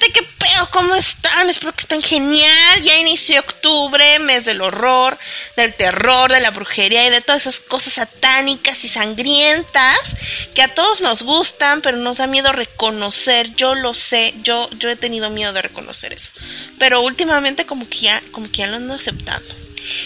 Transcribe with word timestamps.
gente, 0.00 0.12
¿qué 0.12 0.26
pedo? 0.38 0.68
¿Cómo 0.72 0.94
están? 0.94 1.50
Espero 1.50 1.72
que 1.72 1.82
estén 1.82 2.02
genial. 2.02 2.82
Ya 2.82 2.98
inició 2.98 3.40
octubre, 3.40 4.18
mes 4.20 4.44
del 4.44 4.60
horror, 4.60 5.18
del 5.56 5.74
terror, 5.74 6.32
de 6.32 6.40
la 6.40 6.50
brujería 6.50 7.06
y 7.06 7.10
de 7.10 7.20
todas 7.20 7.42
esas 7.42 7.60
cosas 7.60 7.94
satánicas 7.94 8.84
y 8.84 8.88
sangrientas 8.88 10.16
que 10.54 10.62
a 10.62 10.74
todos 10.74 11.00
nos 11.00 11.22
gustan, 11.22 11.82
pero 11.82 11.96
nos 11.98 12.16
da 12.16 12.26
miedo 12.26 12.52
reconocer. 12.52 13.54
Yo 13.56 13.74
lo 13.74 13.94
sé, 13.94 14.34
yo, 14.42 14.68
yo 14.78 14.90
he 14.90 14.96
tenido 14.96 15.30
miedo 15.30 15.52
de 15.52 15.62
reconocer 15.62 16.12
eso. 16.12 16.30
Pero 16.78 17.00
últimamente 17.02 17.66
como 17.66 17.88
que 17.88 17.98
ya, 17.98 18.22
como 18.32 18.50
que 18.50 18.58
ya 18.58 18.66
lo 18.66 18.76
ando 18.76 18.94
aceptando. 18.94 19.59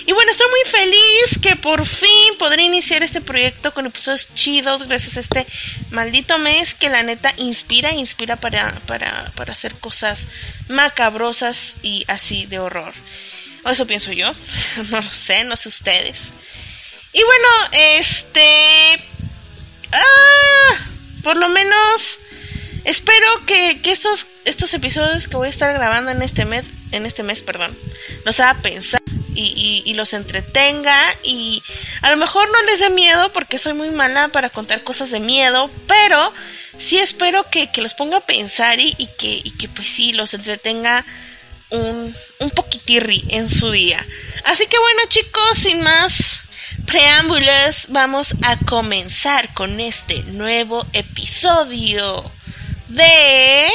Y 0.07 0.13
bueno, 0.13 0.31
estoy 0.31 0.47
muy 0.51 0.71
feliz 0.71 1.39
que 1.41 1.57
por 1.57 1.87
fin 1.87 2.37
podré 2.39 2.63
iniciar 2.63 3.03
este 3.03 3.21
proyecto 3.21 3.73
con 3.73 3.87
episodios 3.87 4.29
chidos 4.35 4.87
gracias 4.87 5.17
a 5.17 5.21
este 5.21 5.47
maldito 5.91 6.39
mes 6.39 6.75
que 6.75 6.89
la 6.89 7.03
neta 7.03 7.33
inspira, 7.37 7.93
inspira 7.93 8.37
para, 8.37 8.81
para, 8.87 9.33
para 9.35 9.53
hacer 9.53 9.75
cosas 9.77 10.29
macabrosas 10.69 11.75
y 11.83 12.05
así 12.09 12.47
de 12.47 12.59
horror. 12.59 12.95
O 13.65 13.71
eso 13.71 13.87
pienso 13.87 14.13
yo, 14.13 14.33
no 14.91 15.01
lo 15.01 15.15
sé, 15.15 15.45
no 15.45 15.57
sé 15.57 15.69
ustedes. 15.69 16.33
Y 17.13 17.23
bueno, 17.23 17.49
este... 17.73 19.05
Ah, 19.93 20.89
por 21.23 21.37
lo 21.37 21.49
menos 21.49 22.19
espero 22.85 23.27
que, 23.47 23.81
que 23.81 23.93
estos, 23.93 24.27
estos 24.45 24.75
episodios 24.75 25.29
que 25.29 25.37
voy 25.37 25.47
a 25.47 25.51
estar 25.51 25.73
grabando 25.73 26.11
en 26.11 26.23
este 26.23 26.45
mes, 26.45 26.65
en 26.91 27.07
este 27.07 27.23
mes, 27.23 27.43
perdón, 27.43 27.79
nos 28.27 28.41
haga 28.41 28.61
pensar 28.61 29.01
y, 29.35 29.93
los 29.95 30.13
entretenga 30.13 31.01
y 31.23 31.63
a 32.03 32.11
lo 32.11 32.17
mejor 32.17 32.49
no 32.51 32.63
les 32.65 32.81
dé 32.81 32.91
miedo 32.91 33.33
porque 33.33 33.59
soy 33.59 33.75
muy 33.75 33.91
mala 33.91 34.29
para 34.29 34.51
contar 34.51 34.83
cosas 34.83 35.11
de 35.11 35.21
miedo, 35.21 35.71
pero 35.87 36.33
sí 36.79 36.99
espero 36.99 37.49
que, 37.51 37.71
los 37.77 37.95
ponga 37.95 38.19
a 38.19 38.27
pensar 38.27 38.81
y, 38.81 38.95
que, 39.19 39.43
que 39.59 39.69
pues 39.69 39.89
sí 39.89 40.13
los 40.13 40.35
entretenga 40.35 41.05
un, 41.71 42.15
un 42.41 42.51
poquitirri 42.51 43.25
en 43.29 43.49
su 43.49 43.71
día. 43.71 44.05
Así 44.45 44.67
que 44.67 44.79
bueno 44.79 45.01
chicos, 45.09 45.59
sin 45.59 45.83
más 45.83 46.41
preámbulos, 46.87 47.87
vamos 47.89 48.35
a 48.43 48.57
comenzar 48.59 49.53
con 49.55 49.81
este 49.81 50.23
nuevo 50.25 50.85
episodio 50.93 52.31
de... 52.89 53.69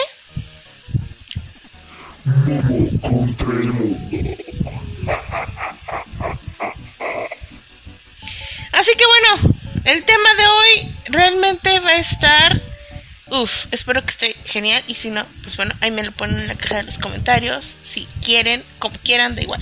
Así 8.72 8.92
que 8.96 9.06
bueno, 9.06 9.56
el 9.86 10.04
tema 10.04 10.34
de 10.38 10.48
hoy 10.48 10.96
realmente 11.06 11.80
va 11.80 11.92
a 11.92 11.98
estar... 11.98 12.62
Uf, 13.32 13.68
espero 13.72 14.04
que 14.04 14.12
esté 14.12 14.36
genial 14.46 14.84
y 14.88 14.96
si 14.96 15.12
no, 15.12 15.26
pues 15.44 15.56
bueno, 15.56 15.76
ahí 15.82 15.92
me 15.92 16.04
lo 16.04 16.12
ponen 16.12 16.40
en 16.40 16.48
la 16.48 16.56
caja 16.56 16.78
de 16.78 16.84
los 16.84 16.98
comentarios, 16.98 17.78
si 17.84 18.08
quieren, 18.24 18.66
como 18.80 18.98
quieran, 19.00 19.36
da 19.36 19.44
igual. 19.44 19.62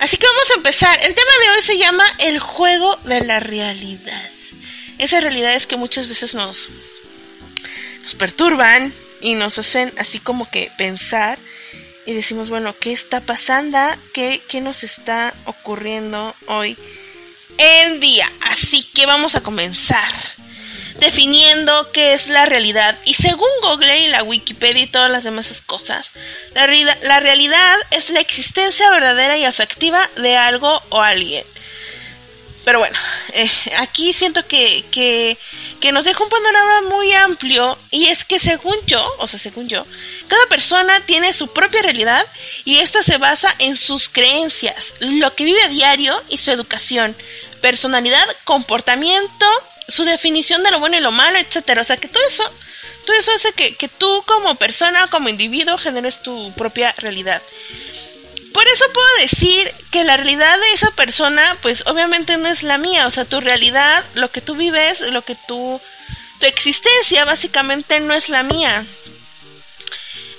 Así 0.00 0.16
que 0.16 0.26
vamos 0.26 0.50
a 0.50 0.54
empezar. 0.54 0.98
El 1.02 1.14
tema 1.14 1.30
de 1.42 1.50
hoy 1.50 1.62
se 1.62 1.78
llama 1.78 2.04
el 2.18 2.38
juego 2.38 2.96
de 3.04 3.22
la 3.22 3.40
realidad. 3.40 4.30
Esas 4.98 5.22
realidades 5.22 5.66
que 5.66 5.76
muchas 5.76 6.08
veces 6.08 6.34
nos, 6.34 6.70
nos 8.02 8.14
perturban 8.14 8.92
y 9.22 9.34
nos 9.34 9.58
hacen 9.58 9.92
así 9.96 10.18
como 10.18 10.50
que 10.50 10.70
pensar 10.76 11.38
y 12.06 12.12
decimos, 12.12 12.50
bueno, 12.50 12.74
¿qué 12.78 12.92
está 12.92 13.20
pasando? 13.20 13.78
¿Qué, 14.12 14.42
qué 14.48 14.60
nos 14.60 14.84
está 14.84 15.34
ocurriendo 15.44 16.34
hoy 16.46 16.76
en 17.60 18.00
día? 18.00 18.26
Así 18.48 18.82
que 18.82 19.06
vamos 19.06 19.34
a 19.34 19.42
comenzar 19.42 20.10
definiendo 21.00 21.90
qué 21.92 22.14
es 22.14 22.28
la 22.28 22.44
realidad. 22.44 22.96
Y 23.04 23.14
según 23.14 23.48
Google 23.62 24.00
y 24.00 24.08
la 24.08 24.22
Wikipedia 24.22 24.82
y 24.82 24.86
todas 24.86 25.10
las 25.10 25.24
demás 25.24 25.62
cosas, 25.66 26.12
la, 26.54 27.20
realidad 27.20 27.76
es 27.90 28.10
la 28.10 28.20
existencia 28.20 28.90
verdadera 28.90 29.36
y 29.36 29.44
afectiva 29.44 30.08
de 30.16 30.36
algo 30.36 30.80
o 30.90 31.00
alguien. 31.00 31.44
Pero 32.62 32.78
bueno, 32.78 32.96
eh, 33.32 33.50
aquí 33.78 34.12
siento 34.12 34.46
que, 34.46 34.84
que, 34.90 35.38
que, 35.80 35.92
nos 35.92 36.04
deja 36.04 36.22
un 36.22 36.28
panorama 36.28 36.82
muy 36.90 37.10
amplio 37.12 37.78
y 37.90 38.08
es 38.08 38.26
que 38.26 38.38
según 38.38 38.76
yo, 38.86 39.02
o 39.18 39.26
sea, 39.26 39.38
según 39.38 39.66
yo, 39.66 39.86
cada 40.28 40.46
persona 40.46 41.00
tiene 41.06 41.32
su 41.32 41.48
propia 41.48 41.80
realidad 41.80 42.24
y 42.66 42.76
esta 42.78 43.02
se 43.02 43.16
basa 43.16 43.52
en 43.60 43.76
sus 43.76 44.10
creencias, 44.10 44.92
lo 45.00 45.34
que 45.34 45.44
vive 45.44 45.62
a 45.62 45.68
diario 45.68 46.22
y 46.28 46.36
su 46.36 46.50
educación, 46.50 47.16
personalidad, 47.60 48.24
comportamiento, 48.44 49.46
su 49.88 50.04
definición 50.04 50.62
de 50.62 50.70
lo 50.70 50.80
bueno 50.80 50.96
y 50.96 51.00
lo 51.00 51.10
malo, 51.10 51.38
etcétera. 51.38 51.82
O 51.82 51.84
sea, 51.84 51.96
que 51.96 52.08
todo 52.08 52.22
eso, 52.26 52.44
todo 53.04 53.16
eso 53.16 53.32
hace 53.32 53.52
que, 53.52 53.74
que 53.76 53.88
tú 53.88 54.22
como 54.26 54.54
persona, 54.56 55.08
como 55.08 55.28
individuo, 55.28 55.78
generes 55.78 56.22
tu 56.22 56.52
propia 56.54 56.94
realidad. 56.98 57.42
Por 58.52 58.66
eso 58.66 58.84
puedo 58.92 59.08
decir 59.20 59.72
que 59.90 60.04
la 60.04 60.16
realidad 60.16 60.58
de 60.58 60.72
esa 60.72 60.90
persona, 60.92 61.42
pues 61.62 61.84
obviamente 61.86 62.36
no 62.36 62.48
es 62.48 62.62
la 62.62 62.78
mía. 62.78 63.06
O 63.06 63.10
sea, 63.10 63.24
tu 63.24 63.40
realidad, 63.40 64.04
lo 64.14 64.30
que 64.30 64.40
tú 64.40 64.54
vives, 64.54 65.00
lo 65.12 65.22
que 65.22 65.36
tú... 65.46 65.80
Tu 66.40 66.46
existencia 66.46 67.26
básicamente 67.26 68.00
no 68.00 68.14
es 68.14 68.30
la 68.30 68.42
mía. 68.42 68.86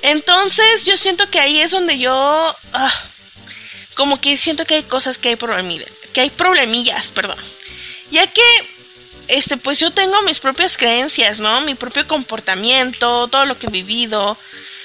Entonces 0.02 0.84
yo 0.86 0.98
siento 0.98 1.30
que 1.30 1.40
ahí 1.40 1.62
es 1.62 1.72
donde 1.72 2.00
yo... 2.00 2.56
Ah, 2.74 3.04
como 3.94 4.20
que 4.20 4.36
siento 4.36 4.66
que 4.66 4.76
hay 4.76 4.84
cosas 4.84 5.18
que 5.18 5.30
hay 5.30 5.36
problemillas. 5.36 5.92
Que 6.14 6.22
hay 6.22 6.30
problemillas, 6.30 7.12
perdón. 7.12 7.40
Ya 8.12 8.28
que 8.28 8.42
este, 9.28 9.56
pues 9.56 9.80
yo 9.80 9.92
tengo 9.92 10.22
mis 10.24 10.40
propias 10.42 10.78
creencias, 10.78 11.40
¿no? 11.40 11.62
Mi 11.62 11.76
propio 11.76 12.08
comportamiento, 12.08 13.30
todo 13.30 13.46
lo 13.46 13.58
que 13.58 13.68
he 13.68 13.70
vivido, 13.70 14.38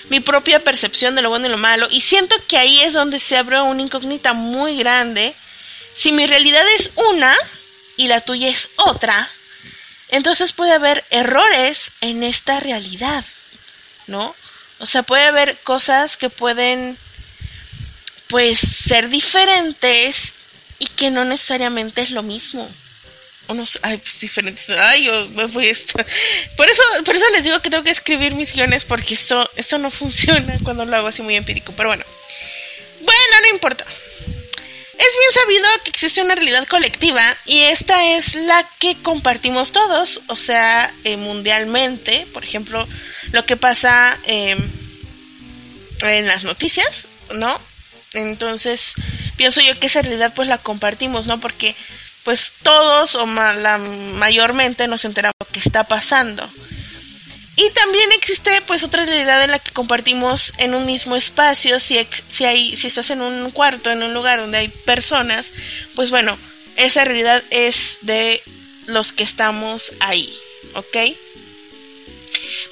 mi 0.09 0.21
propia 0.21 0.63
percepción 0.63 1.17
de 1.17 1.23
lo 1.23 1.31
bueno 1.31 1.47
y 1.47 1.51
lo 1.51 1.59
malo. 1.59 1.89
Y 1.91 2.01
siento 2.01 2.37
que 2.47 2.57
ahí 2.57 2.81
es 2.81 2.93
donde 2.93 3.19
se 3.19 3.37
abre 3.37 3.61
una 3.61 3.83
incógnita 3.83 4.35
muy 4.35 4.77
grande. 4.77 5.35
Si 5.95 6.13
mi 6.13 6.27
realidad 6.27 6.65
es 6.79 6.91
una 7.11 7.37
y 7.97 8.07
la 8.07 8.21
tuya 8.21 8.49
es 8.49 8.71
otra, 8.77 9.29
entonces 10.11 10.53
puede 10.53 10.73
haber 10.73 11.05
errores 11.11 11.93
en 12.01 12.23
esta 12.23 12.61
realidad, 12.61 13.25
¿no? 14.07 14.37
O 14.79 14.87
sea, 14.87 15.03
puede 15.03 15.25
haber 15.25 15.59
cosas 15.63 16.17
que 16.17 16.31
pueden, 16.31 16.99
pues, 18.29 18.61
ser 18.61 19.09
diferentes 19.09 20.35
y 20.79 20.87
que 20.89 21.11
no 21.11 21.25
necesariamente 21.25 22.03
es 22.03 22.11
lo 22.11 22.23
mismo 22.23 22.71
unos 23.49 23.79
ay, 23.83 23.99
pues, 23.99 24.21
diferentes. 24.21 24.71
Ay, 24.71 25.05
yo 25.05 25.29
me 25.31 25.47
voy 25.47 25.69
esto. 25.69 25.99
Por 26.57 26.69
eso, 26.69 26.83
por 27.05 27.17
eso 27.17 27.25
les 27.33 27.45
digo 27.45 27.61
que 27.61 27.71
tengo 27.71 27.85
que 27.85 27.91
escribir 27.91 28.35
mis 28.35 28.53
guiones 28.53 28.85
porque 28.85 29.15
esto, 29.15 29.49
esto 29.57 29.79
no 29.79 29.91
funciona 30.03 30.59
cuando 30.63 30.85
lo 30.85 30.97
hago 30.97 31.09
así 31.09 31.23
muy 31.23 31.37
empírico. 31.37 31.73
Pero 31.77 31.89
bueno. 31.89 32.05
Bueno, 33.01 33.41
no 33.43 33.49
importa. 33.55 33.85
Es 34.99 35.13
bien 35.13 35.45
sabido 35.45 35.69
que 35.85 35.91
existe 35.91 36.23
una 36.23 36.35
realidad 36.35 36.67
colectiva 36.67 37.23
y 37.45 37.61
esta 37.61 38.17
es 38.17 38.35
la 38.35 38.67
que 38.79 38.97
compartimos 39.03 39.71
todos, 39.71 40.23
o 40.29 40.37
sea, 40.37 40.91
eh, 41.05 41.19
mundialmente, 41.19 42.27
por 42.33 42.43
ejemplo, 42.43 42.89
lo 43.33 43.45
que 43.45 43.59
pasa 43.59 44.19
em, 44.25 44.71
en 46.01 46.27
las 46.27 46.45
noticias, 46.45 47.09
¿no? 47.35 47.61
Entonces, 48.15 48.95
pienso 49.37 49.61
yo 49.61 49.79
que 49.79 49.87
esa 49.87 50.03
realidad 50.03 50.33
pues 50.35 50.49
la 50.49 50.59
compartimos, 50.59 51.27
¿no? 51.27 51.41
Porque 51.41 51.77
pues 52.25 52.53
todos 52.63 53.15
o 53.15 53.27
la, 53.27 53.79
mayormente 53.79 54.89
nos 54.89 55.05
enteramos 55.05 55.37
de 55.39 55.53
que 55.53 55.61
está 55.61 55.85
pasando. 55.85 56.51
Y 57.59 57.71
también 57.71 58.13
existe 58.13 58.61
pues 58.67 58.85
otra 58.85 59.07
realidad 59.07 59.43
en 59.45 59.53
la 59.53 59.59
que 59.59 59.71
compartimos 59.71 60.53
en 60.59 60.75
un 60.75 60.85
mismo 60.85 61.17
espacio, 61.17 61.79
si, 61.81 61.99
si, 62.29 62.45
hay, 62.45 62.77
si 62.77 62.89
estás 62.89 63.11
en 63.11 63.23
un 63.23 63.51
cuarto, 63.51 63.91
en 63.91 64.03
un 64.03 64.13
lugar 64.13 64.41
donde 64.41 64.59
hay 64.59 64.69
personas, 64.69 65.53
pues 65.95 66.11
bueno, 66.11 66.39
esa 66.77 67.05
realidad 67.05 67.43
es 67.51 67.99
de 68.03 68.43
los 68.87 69.13
que 69.13 69.23
estamos 69.23 69.93
ahí, 70.01 70.37
¿ok? 70.75 70.97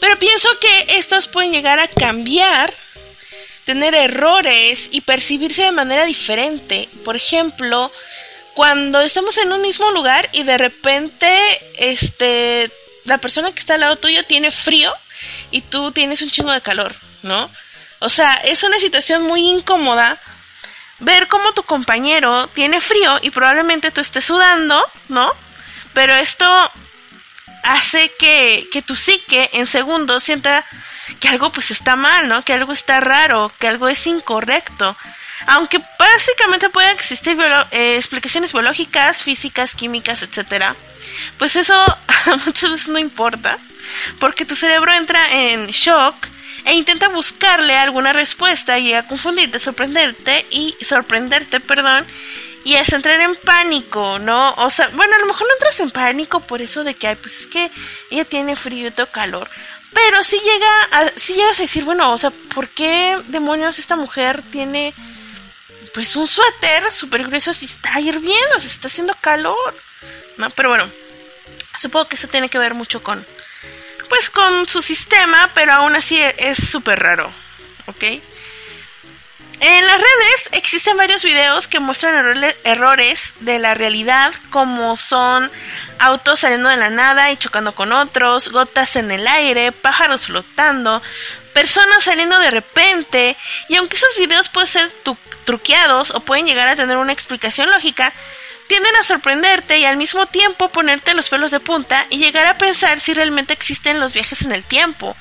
Pero 0.00 0.18
pienso 0.18 0.48
que 0.60 0.98
estas 0.98 1.28
pueden 1.28 1.52
llegar 1.52 1.78
a 1.78 1.88
cambiar, 1.88 2.74
tener 3.64 3.94
errores 3.94 4.88
y 4.92 5.00
percibirse 5.00 5.62
de 5.62 5.72
manera 5.72 6.04
diferente. 6.04 6.88
Por 7.04 7.16
ejemplo, 7.16 7.90
cuando 8.54 9.00
estamos 9.00 9.36
en 9.38 9.52
un 9.52 9.60
mismo 9.62 9.90
lugar 9.90 10.28
y 10.32 10.42
de 10.42 10.58
repente 10.58 11.38
este 11.76 12.70
la 13.04 13.18
persona 13.18 13.52
que 13.52 13.58
está 13.58 13.74
al 13.74 13.80
lado 13.80 13.96
tuyo 13.96 14.24
tiene 14.24 14.50
frío 14.50 14.92
y 15.50 15.60
tú 15.60 15.92
tienes 15.92 16.22
un 16.22 16.30
chingo 16.30 16.52
de 16.52 16.62
calor, 16.62 16.94
¿no? 17.22 17.50
O 18.00 18.08
sea, 18.08 18.34
es 18.44 18.62
una 18.62 18.78
situación 18.80 19.22
muy 19.24 19.48
incómoda 19.48 20.18
ver 21.00 21.28
cómo 21.28 21.52
tu 21.52 21.62
compañero 21.64 22.46
tiene 22.48 22.80
frío 22.80 23.18
y 23.22 23.30
probablemente 23.30 23.90
tú 23.90 24.00
estés 24.00 24.24
sudando, 24.24 24.82
¿no? 25.08 25.30
Pero 25.92 26.14
esto 26.14 26.46
hace 27.62 28.10
que, 28.18 28.68
que 28.72 28.82
tu 28.82 28.94
psique 28.94 29.50
en 29.54 29.66
segundos 29.66 30.24
sienta 30.24 30.64
que 31.20 31.28
algo 31.28 31.52
pues 31.52 31.70
está 31.70 31.96
mal, 31.96 32.28
¿no? 32.28 32.42
Que 32.42 32.52
algo 32.52 32.72
está 32.72 33.00
raro, 33.00 33.52
que 33.58 33.68
algo 33.68 33.88
es 33.88 34.06
incorrecto. 34.06 34.96
Aunque 35.46 35.80
básicamente 35.98 36.70
pueden 36.70 36.94
existir 36.94 37.36
eh, 37.70 37.96
explicaciones 37.96 38.52
biológicas, 38.52 39.22
físicas, 39.22 39.74
químicas, 39.74 40.22
etcétera, 40.22 40.74
pues 41.38 41.56
eso 41.56 41.74
muchas 42.46 42.70
veces 42.70 42.88
no 42.88 42.98
importa, 42.98 43.58
porque 44.20 44.46
tu 44.46 44.56
cerebro 44.56 44.92
entra 44.92 45.20
en 45.32 45.66
shock, 45.66 46.14
e 46.64 46.72
intenta 46.72 47.08
buscarle 47.08 47.76
alguna 47.76 48.12
respuesta 48.12 48.78
y 48.78 48.94
a 48.94 49.06
confundirte, 49.06 49.60
sorprenderte 49.60 50.46
y 50.50 50.74
sorprenderte, 50.80 51.60
perdón, 51.60 52.06
y 52.64 52.74
es 52.74 52.90
entrar 52.92 53.20
en 53.20 53.36
pánico, 53.36 54.18
¿no? 54.18 54.54
O 54.56 54.70
sea, 54.70 54.88
bueno, 54.94 55.14
a 55.14 55.18
lo 55.18 55.26
mejor 55.26 55.46
no 55.46 55.52
entras 55.54 55.80
en 55.80 55.90
pánico 55.90 56.40
por 56.40 56.62
eso 56.62 56.82
de 56.82 56.94
que, 56.94 57.08
ay, 57.08 57.16
pues 57.16 57.40
es 57.40 57.46
que 57.46 57.70
ella 58.10 58.24
tiene 58.24 58.56
frío 58.56 58.88
y 58.88 58.90
todo 58.90 59.12
calor. 59.12 59.50
Pero 59.94 60.22
si 60.22 60.38
llega 60.38 60.82
a, 60.90 61.08
si 61.16 61.34
llegas 61.34 61.58
a 61.58 61.62
decir, 61.62 61.84
bueno, 61.84 62.12
o 62.12 62.18
sea, 62.18 62.30
¿por 62.30 62.68
qué 62.68 63.16
demonios 63.28 63.78
esta 63.78 63.96
mujer 63.96 64.42
tiene 64.50 64.92
pues 65.94 66.16
un 66.16 66.26
suéter 66.26 66.92
súper 66.92 67.24
grueso 67.24 67.52
si 67.52 67.66
está 67.66 68.00
hirviendo, 68.00 68.58
si 68.58 68.66
está 68.66 68.88
haciendo 68.88 69.14
calor? 69.20 69.74
¿No? 70.36 70.50
Pero 70.50 70.70
bueno, 70.70 70.90
supongo 71.78 72.08
que 72.08 72.16
eso 72.16 72.28
tiene 72.28 72.48
que 72.48 72.58
ver 72.58 72.74
mucho 72.74 73.02
con, 73.02 73.24
pues 74.08 74.30
con 74.30 74.68
su 74.68 74.82
sistema, 74.82 75.50
pero 75.54 75.72
aún 75.72 75.94
así 75.94 76.20
es 76.38 76.58
súper 76.58 76.98
raro, 76.98 77.32
¿ok? 77.86 78.04
En 79.60 79.86
las 79.86 79.96
redes 79.96 80.48
existen 80.52 80.96
varios 80.96 81.22
videos 81.22 81.68
que 81.68 81.80
muestran 81.80 82.36
errores 82.64 83.34
de 83.40 83.58
la 83.58 83.74
realidad 83.74 84.32
como 84.50 84.96
son 84.96 85.50
autos 85.98 86.40
saliendo 86.40 86.68
de 86.68 86.76
la 86.76 86.90
nada 86.90 87.30
y 87.30 87.36
chocando 87.36 87.74
con 87.74 87.92
otros, 87.92 88.50
gotas 88.50 88.96
en 88.96 89.10
el 89.10 89.26
aire, 89.26 89.72
pájaros 89.72 90.26
flotando, 90.26 91.02
personas 91.52 92.04
saliendo 92.04 92.38
de 92.40 92.50
repente 92.50 93.36
y 93.68 93.76
aunque 93.76 93.96
esos 93.96 94.18
videos 94.18 94.48
pueden 94.48 94.68
ser 94.68 94.92
truqueados 95.44 96.10
o 96.10 96.20
pueden 96.20 96.46
llegar 96.46 96.68
a 96.68 96.76
tener 96.76 96.96
una 96.96 97.12
explicación 97.12 97.70
lógica, 97.70 98.12
tienden 98.68 98.96
a 98.96 99.02
sorprenderte 99.02 99.78
y 99.78 99.84
al 99.84 99.96
mismo 99.96 100.26
tiempo 100.26 100.68
ponerte 100.70 101.14
los 101.14 101.28
pelos 101.28 101.50
de 101.50 101.60
punta 101.60 102.06
y 102.10 102.18
llegar 102.18 102.46
a 102.46 102.58
pensar 102.58 102.98
si 103.00 103.14
realmente 103.14 103.52
existen 103.52 104.00
los 104.00 104.12
viajes 104.12 104.42
en 104.42 104.52
el 104.52 104.64
tiempo 104.64 105.16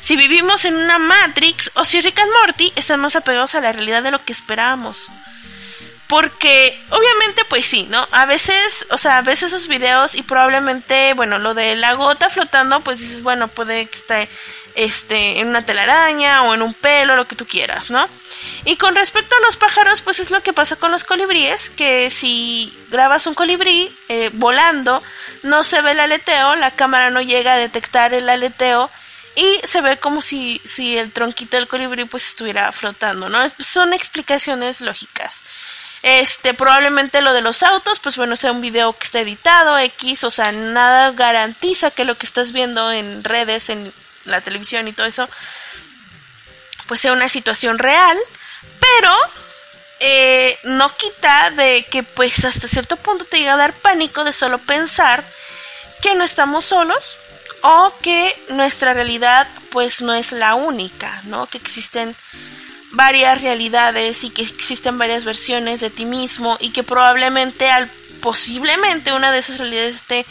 si 0.00 0.16
vivimos 0.16 0.64
en 0.64 0.76
una 0.76 0.98
Matrix 0.98 1.70
o 1.74 1.84
si 1.84 2.00
Rick 2.00 2.20
and 2.20 2.30
Morty 2.40 2.72
están 2.76 3.00
más 3.00 3.16
apegados 3.16 3.54
a 3.54 3.60
la 3.60 3.72
realidad 3.72 4.02
de 4.02 4.10
lo 4.10 4.24
que 4.24 4.32
esperábamos. 4.32 5.10
Porque, 6.08 6.80
obviamente, 6.90 7.44
pues 7.48 7.66
sí, 7.66 7.88
¿no? 7.90 8.06
A 8.12 8.26
veces, 8.26 8.86
o 8.90 8.98
sea, 8.98 9.18
a 9.18 9.22
veces 9.22 9.52
esos 9.52 9.66
videos 9.66 10.14
y 10.14 10.22
probablemente, 10.22 11.14
bueno, 11.14 11.38
lo 11.38 11.52
de 11.52 11.74
la 11.74 11.94
gota 11.94 12.30
flotando, 12.30 12.80
pues 12.80 13.00
dices, 13.00 13.22
bueno, 13.22 13.48
puede 13.48 13.86
que 13.86 13.98
esté 13.98 14.28
este, 14.76 15.40
en 15.40 15.48
una 15.48 15.66
telaraña 15.66 16.44
o 16.44 16.54
en 16.54 16.62
un 16.62 16.74
pelo, 16.74 17.16
lo 17.16 17.26
que 17.26 17.34
tú 17.34 17.46
quieras, 17.46 17.90
¿no? 17.90 18.08
Y 18.64 18.76
con 18.76 18.94
respecto 18.94 19.34
a 19.34 19.46
los 19.46 19.56
pájaros, 19.56 20.02
pues 20.02 20.20
es 20.20 20.30
lo 20.30 20.42
que 20.42 20.52
pasa 20.52 20.76
con 20.76 20.92
los 20.92 21.02
colibríes, 21.02 21.70
que 21.70 22.10
si 22.10 22.72
grabas 22.88 23.26
un 23.26 23.34
colibrí 23.34 23.92
eh, 24.08 24.30
volando, 24.34 25.02
no 25.42 25.64
se 25.64 25.82
ve 25.82 25.92
el 25.92 26.00
aleteo, 26.00 26.54
la 26.56 26.70
cámara 26.70 27.10
no 27.10 27.20
llega 27.20 27.54
a 27.54 27.58
detectar 27.58 28.14
el 28.14 28.28
aleteo 28.28 28.90
y 29.34 29.60
se 29.66 29.82
ve 29.82 29.98
como 29.98 30.22
si, 30.22 30.60
si 30.64 30.96
el 30.96 31.12
tronquito 31.12 31.56
del 31.56 31.68
colibrí 31.68 32.04
pues 32.04 32.26
estuviera 32.28 32.70
flotando, 32.72 33.28
¿no? 33.28 33.38
Son 33.58 33.92
explicaciones 33.92 34.80
lógicas. 34.80 35.42
Este, 36.02 36.54
probablemente 36.54 37.20
lo 37.20 37.32
de 37.32 37.40
los 37.40 37.62
autos, 37.62 37.98
pues 37.98 38.16
bueno, 38.16 38.36
sea 38.36 38.52
un 38.52 38.60
video 38.60 38.92
que 38.96 39.04
está 39.04 39.20
editado, 39.20 39.78
X, 39.78 40.24
o 40.24 40.30
sea, 40.30 40.52
nada 40.52 41.10
garantiza 41.12 41.90
que 41.90 42.04
lo 42.04 42.16
que 42.16 42.26
estás 42.26 42.52
viendo 42.52 42.92
en 42.92 43.24
redes, 43.24 43.70
en 43.70 43.92
la 44.24 44.40
televisión 44.40 44.86
y 44.86 44.92
todo 44.92 45.06
eso, 45.06 45.28
pues 46.86 47.00
sea 47.00 47.12
una 47.12 47.28
situación 47.28 47.78
real, 47.78 48.16
pero 48.78 49.12
eh, 50.00 50.56
no 50.64 50.94
quita 50.96 51.50
de 51.52 51.86
que 51.90 52.02
pues 52.02 52.44
hasta 52.44 52.68
cierto 52.68 52.96
punto 52.96 53.24
te 53.24 53.38
llega 53.38 53.54
a 53.54 53.58
dar 53.58 53.74
pánico 53.74 54.22
de 54.22 54.32
solo 54.32 54.58
pensar 54.58 55.24
que 56.02 56.14
no 56.14 56.22
estamos 56.22 56.66
solos, 56.66 57.18
o 57.62 57.92
que 58.00 58.44
nuestra 58.50 58.92
realidad 58.94 59.48
pues 59.70 60.00
no 60.00 60.14
es 60.14 60.32
la 60.32 60.54
única, 60.54 61.20
¿no? 61.24 61.46
Que 61.46 61.58
existen 61.58 62.16
varias 62.96 63.40
realidades 63.42 64.24
y 64.24 64.30
que 64.30 64.42
existen 64.42 64.98
varias 64.98 65.24
versiones 65.24 65.80
de 65.80 65.90
ti 65.90 66.04
mismo 66.04 66.56
y 66.60 66.70
que 66.70 66.82
probablemente 66.82 67.70
al 67.70 67.90
posiblemente 68.20 69.12
una 69.12 69.30
de 69.30 69.38
esas 69.38 69.58
realidades 69.58 69.96
esté 69.96 70.26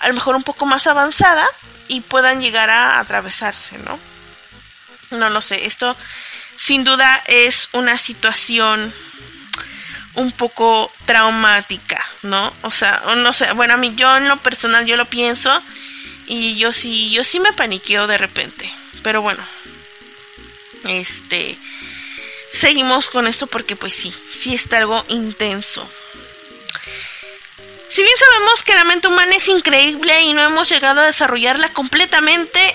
a 0.00 0.08
lo 0.08 0.14
mejor 0.14 0.34
un 0.34 0.42
poco 0.42 0.66
más 0.66 0.86
avanzada 0.86 1.46
y 1.88 2.00
puedan 2.00 2.40
llegar 2.40 2.70
a 2.70 2.98
atravesarse, 2.98 3.78
¿no? 3.78 3.98
No 5.10 5.30
lo 5.30 5.40
sé, 5.40 5.66
esto 5.66 5.96
sin 6.56 6.84
duda 6.84 7.22
es 7.26 7.68
una 7.72 7.98
situación 7.98 8.92
un 10.14 10.32
poco 10.32 10.90
traumática, 11.04 12.04
¿no? 12.22 12.52
O 12.62 12.70
sea, 12.70 13.02
no 13.18 13.32
sé, 13.32 13.52
bueno, 13.52 13.74
a 13.74 13.76
mí 13.76 13.92
yo 13.94 14.16
en 14.16 14.28
lo 14.28 14.38
personal 14.38 14.86
yo 14.86 14.96
lo 14.96 15.04
pienso 15.04 15.62
y 16.26 16.56
yo 16.56 16.72
sí, 16.72 17.10
yo 17.12 17.22
sí 17.22 17.38
me 17.38 17.52
paniqueo 17.52 18.06
de 18.06 18.18
repente. 18.18 18.72
Pero 19.02 19.22
bueno. 19.22 19.44
Este. 20.84 21.58
Seguimos 22.56 23.10
con 23.10 23.26
esto 23.26 23.46
porque 23.46 23.76
pues 23.76 23.94
sí, 23.94 24.14
sí 24.30 24.54
está 24.54 24.78
algo 24.78 25.04
intenso. 25.08 25.86
Si 27.90 28.02
bien 28.02 28.16
sabemos 28.16 28.62
que 28.62 28.74
la 28.74 28.84
mente 28.84 29.08
humana 29.08 29.36
es 29.36 29.46
increíble 29.48 30.22
y 30.22 30.32
no 30.32 30.42
hemos 30.42 30.66
llegado 30.70 31.02
a 31.02 31.04
desarrollarla 31.04 31.74
completamente, 31.74 32.74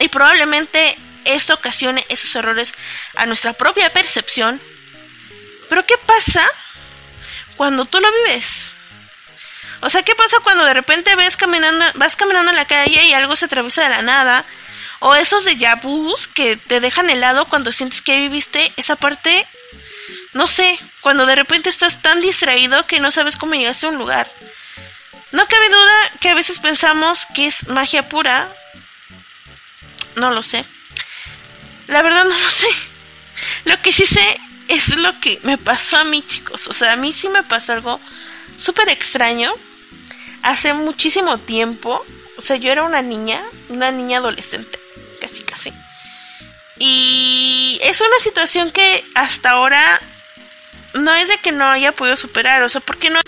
y 0.00 0.08
probablemente 0.08 0.98
esto 1.24 1.54
ocasione 1.54 2.04
esos 2.08 2.34
errores 2.34 2.72
a 3.14 3.26
nuestra 3.26 3.52
propia 3.52 3.92
percepción, 3.92 4.60
pero 5.68 5.86
¿qué 5.86 5.94
pasa 6.04 6.44
cuando 7.56 7.84
tú 7.84 8.00
lo 8.00 8.08
vives? 8.24 8.72
O 9.82 9.88
sea, 9.88 10.02
¿qué 10.02 10.16
pasa 10.16 10.40
cuando 10.40 10.64
de 10.64 10.74
repente 10.74 11.14
ves 11.14 11.36
caminando, 11.36 11.84
vas 11.94 12.16
caminando 12.16 12.50
en 12.50 12.56
la 12.56 12.66
calle 12.66 13.04
y 13.04 13.12
algo 13.12 13.36
se 13.36 13.44
atraviesa 13.44 13.84
de 13.84 13.90
la 13.90 14.02
nada? 14.02 14.44
O 15.06 15.14
esos 15.14 15.44
de 15.44 15.56
yabús 15.56 16.28
que 16.28 16.56
te 16.56 16.80
dejan 16.80 17.10
helado 17.10 17.44
cuando 17.44 17.72
sientes 17.72 18.00
que 18.00 18.18
viviste 18.18 18.72
esa 18.76 18.96
parte, 18.96 19.46
no 20.32 20.46
sé, 20.46 20.78
cuando 21.02 21.26
de 21.26 21.34
repente 21.34 21.68
estás 21.68 22.00
tan 22.00 22.22
distraído 22.22 22.86
que 22.86 23.00
no 23.00 23.10
sabes 23.10 23.36
cómo 23.36 23.54
llegaste 23.54 23.84
a 23.84 23.90
un 23.90 23.98
lugar. 23.98 24.30
No 25.30 25.46
cabe 25.46 25.68
duda 25.68 26.10
que 26.20 26.30
a 26.30 26.34
veces 26.34 26.58
pensamos 26.58 27.26
que 27.34 27.46
es 27.48 27.68
magia 27.68 28.08
pura. 28.08 28.50
No 30.16 30.30
lo 30.30 30.42
sé. 30.42 30.64
La 31.86 32.00
verdad 32.02 32.24
no 32.24 32.38
lo 32.38 32.50
sé. 32.50 32.68
Lo 33.66 33.80
que 33.82 33.92
sí 33.92 34.06
sé 34.06 34.40
es 34.68 34.96
lo 34.96 35.20
que 35.20 35.38
me 35.42 35.58
pasó 35.58 35.98
a 35.98 36.04
mí, 36.04 36.22
chicos. 36.26 36.66
O 36.68 36.72
sea, 36.72 36.94
a 36.94 36.96
mí 36.96 37.12
sí 37.12 37.28
me 37.28 37.42
pasó 37.42 37.74
algo 37.74 38.00
súper 38.56 38.88
extraño 38.88 39.52
hace 40.42 40.72
muchísimo 40.72 41.38
tiempo, 41.38 42.04
o 42.36 42.40
sea, 42.40 42.56
yo 42.56 42.70
era 42.70 42.84
una 42.84 43.02
niña, 43.02 43.42
una 43.68 43.90
niña 43.90 44.18
adolescente, 44.18 44.78
casi. 45.42 45.72
Y 46.78 47.78
es 47.82 48.00
una 48.00 48.18
situación 48.20 48.70
que 48.70 49.04
hasta 49.14 49.50
ahora 49.50 50.00
no 50.94 51.14
es 51.14 51.28
de 51.28 51.38
que 51.38 51.52
no 51.52 51.66
haya 51.66 51.92
podido 51.92 52.16
superar, 52.16 52.62
o 52.62 52.68
sea, 52.68 52.80
porque 52.80 53.10
no 53.10 53.20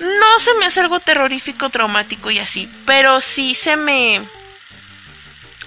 no 0.00 0.38
se 0.38 0.54
me 0.54 0.66
hace 0.66 0.80
algo 0.80 1.00
terrorífico, 1.00 1.70
traumático 1.70 2.30
y 2.30 2.38
así, 2.38 2.70
pero 2.86 3.20
sí 3.20 3.54
se 3.54 3.76
me 3.76 4.22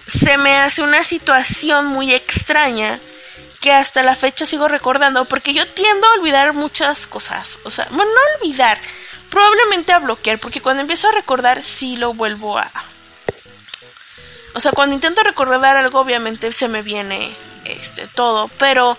se 0.07 0.37
me 0.37 0.55
hace 0.57 0.81
una 0.81 1.03
situación 1.03 1.87
muy 1.87 2.13
extraña 2.13 2.99
que 3.59 3.73
hasta 3.73 4.03
la 4.03 4.15
fecha 4.15 4.45
sigo 4.45 4.69
recordando 4.69 5.25
porque 5.25 5.53
yo 5.53 5.67
tiendo 5.67 6.07
a 6.07 6.13
olvidar 6.13 6.53
muchas 6.53 7.07
cosas, 7.07 7.59
o 7.63 7.69
sea, 7.69 7.87
bueno, 7.91 8.09
no 8.11 8.45
olvidar, 8.45 8.79
Probablemente 9.31 9.93
a 9.93 9.99
bloquear, 9.99 10.39
porque 10.39 10.61
cuando 10.61 10.81
empiezo 10.81 11.07
a 11.07 11.13
recordar 11.13 11.63
sí 11.63 11.95
lo 11.95 12.13
vuelvo 12.13 12.57
a... 12.57 12.69
O 14.53 14.59
sea, 14.59 14.71
cuando 14.71 14.95
intento 14.95 15.23
recordar 15.23 15.77
algo, 15.77 15.99
obviamente 15.99 16.51
se 16.51 16.67
me 16.67 16.81
viene 16.81 17.35
este 17.65 18.07
todo, 18.07 18.49
pero 18.57 18.97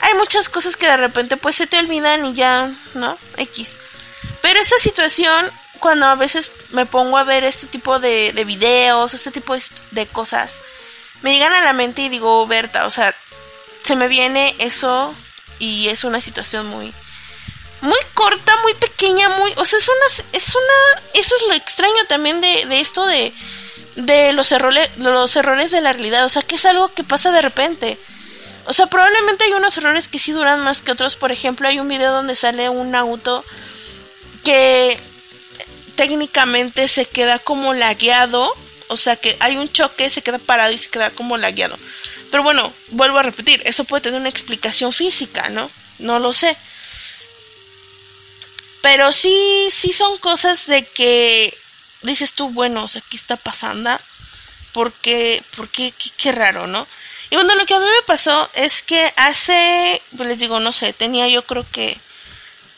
hay 0.00 0.14
muchas 0.14 0.48
cosas 0.48 0.76
que 0.76 0.86
de 0.86 0.96
repente 0.96 1.36
pues 1.36 1.56
se 1.56 1.66
te 1.66 1.78
olvidan 1.78 2.24
y 2.24 2.34
ya, 2.34 2.72
¿no? 2.94 3.18
X. 3.36 3.78
Pero 4.42 4.60
esa 4.60 4.78
situación, 4.78 5.46
cuando 5.78 6.06
a 6.06 6.14
veces 6.14 6.52
me 6.70 6.86
pongo 6.86 7.18
a 7.18 7.24
ver 7.24 7.44
este 7.44 7.66
tipo 7.66 8.00
de, 8.00 8.32
de 8.32 8.44
videos, 8.44 9.14
este 9.14 9.30
tipo 9.30 9.54
de, 9.54 9.62
de 9.90 10.06
cosas, 10.06 10.60
me 11.22 11.32
llegan 11.32 11.52
a 11.52 11.60
la 11.60 11.72
mente 11.72 12.02
y 12.02 12.08
digo, 12.08 12.46
Berta, 12.46 12.86
o 12.86 12.90
sea, 12.90 13.14
se 13.82 13.96
me 13.96 14.08
viene 14.08 14.54
eso 14.58 15.14
y 15.58 15.88
es 15.88 16.04
una 16.04 16.20
situación 16.20 16.66
muy, 16.66 16.94
muy 17.82 17.98
corta, 18.14 18.56
muy 18.62 18.74
pequeña, 18.74 19.28
muy, 19.28 19.52
o 19.56 19.64
sea, 19.64 19.78
es 19.78 19.88
una, 19.88 20.28
es 20.32 20.54
una, 20.54 21.02
eso 21.14 21.36
es 21.36 21.42
lo 21.48 21.54
extraño 21.54 22.04
también 22.08 22.40
de, 22.40 22.66
de 22.66 22.80
esto 22.80 23.06
de, 23.06 23.32
de 24.02 24.32
los 24.32 24.52
errores, 24.52 24.90
los 24.96 25.34
errores 25.36 25.70
de 25.70 25.80
la 25.80 25.92
realidad, 25.92 26.24
o 26.24 26.28
sea, 26.28 26.42
que 26.42 26.56
es 26.56 26.64
algo 26.66 26.92
que 26.94 27.04
pasa 27.04 27.30
de 27.32 27.42
repente. 27.42 27.98
O 28.66 28.72
sea, 28.72 28.86
probablemente 28.86 29.44
hay 29.44 29.52
unos 29.52 29.76
errores 29.78 30.08
que 30.08 30.18
sí 30.18 30.32
duran 30.32 30.60
más 30.60 30.82
que 30.82 30.92
otros. 30.92 31.16
Por 31.16 31.32
ejemplo, 31.32 31.66
hay 31.66 31.80
un 31.80 31.88
video 31.88 32.12
donde 32.12 32.36
sale 32.36 32.68
un 32.68 32.94
auto 32.94 33.44
que 34.44 34.98
técnicamente 35.96 36.86
se 36.88 37.06
queda 37.06 37.38
como 37.38 37.74
lagueado. 37.74 38.54
O 38.88 38.96
sea, 38.96 39.16
que 39.16 39.36
hay 39.40 39.56
un 39.56 39.72
choque, 39.72 40.10
se 40.10 40.22
queda 40.22 40.38
parado 40.38 40.72
y 40.72 40.78
se 40.78 40.90
queda 40.90 41.10
como 41.10 41.36
lagueado. 41.36 41.76
Pero 42.30 42.42
bueno, 42.42 42.72
vuelvo 42.88 43.18
a 43.18 43.22
repetir, 43.22 43.62
eso 43.64 43.84
puede 43.84 44.02
tener 44.02 44.20
una 44.20 44.28
explicación 44.28 44.92
física, 44.92 45.48
¿no? 45.48 45.70
No 45.98 46.18
lo 46.18 46.32
sé. 46.32 46.56
Pero 48.82 49.12
sí, 49.12 49.68
sí 49.70 49.92
son 49.92 50.18
cosas 50.18 50.66
de 50.66 50.84
que 50.86 51.56
dices 52.02 52.32
tú, 52.32 52.50
bueno, 52.50 52.84
o 52.84 52.88
sea, 52.88 53.02
¿qué 53.08 53.16
está 53.16 53.36
pasando? 53.36 53.98
porque, 54.72 55.42
porque, 55.56 55.92
qué, 55.92 56.10
qué 56.16 56.32
raro, 56.32 56.66
¿no? 56.66 56.86
Y 57.30 57.36
bueno, 57.36 57.54
lo 57.54 57.66
que 57.66 57.74
a 57.74 57.78
mí 57.78 57.84
me 57.84 58.06
pasó 58.06 58.50
es 58.54 58.82
que 58.82 59.12
hace, 59.16 60.00
pues 60.16 60.28
les 60.28 60.38
digo, 60.38 60.60
no 60.60 60.72
sé, 60.72 60.92
tenía 60.92 61.28
yo 61.28 61.44
creo 61.44 61.64
que 61.70 61.96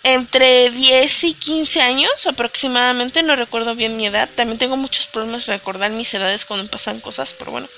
entre 0.05 0.71
10 0.71 1.25
y 1.25 1.35
15 1.35 1.81
años 1.81 2.26
aproximadamente, 2.26 3.23
no 3.23 3.37
recuerdo 3.37 3.75
bien 3.75 3.97
mi 3.97 4.07
edad. 4.07 4.29
También 4.35 4.59
tengo 4.59 4.76
muchos 4.76 5.07
problemas 5.07 5.47
recordar 5.47 5.91
mis 5.93 6.12
edades 6.12 6.45
cuando 6.45 6.71
pasan 6.71 7.00
cosas, 7.00 7.35
pero 7.38 7.52
bueno. 7.52 7.69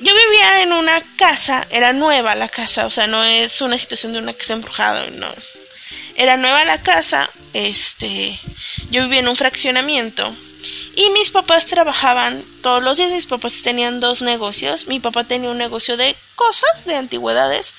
Yo 0.00 0.12
vivía 0.14 0.62
en 0.62 0.72
una 0.72 1.00
casa, 1.16 1.66
era 1.70 1.92
nueva 1.92 2.34
la 2.34 2.48
casa, 2.48 2.86
o 2.86 2.90
sea, 2.90 3.06
no 3.06 3.22
es 3.22 3.60
una 3.60 3.78
situación 3.78 4.12
de 4.12 4.18
una 4.18 4.34
casa 4.34 4.52
embrujada, 4.52 5.06
no. 5.10 5.32
Era 6.16 6.36
nueva 6.36 6.64
la 6.64 6.82
casa, 6.82 7.30
este, 7.52 8.38
yo 8.90 9.04
vivía 9.04 9.20
en 9.20 9.28
un 9.28 9.36
fraccionamiento 9.36 10.36
y 10.94 11.10
mis 11.10 11.30
papás 11.30 11.66
trabajaban 11.66 12.44
todos 12.62 12.82
los 12.82 12.96
días, 12.96 13.10
mis 13.10 13.26
papás 13.26 13.62
tenían 13.62 14.00
dos 14.00 14.22
negocios, 14.22 14.86
mi 14.86 15.00
papá 15.00 15.24
tenía 15.24 15.50
un 15.50 15.58
negocio 15.58 15.96
de 15.96 16.14
cosas, 16.34 16.84
de 16.84 16.96
antigüedades, 16.96 17.74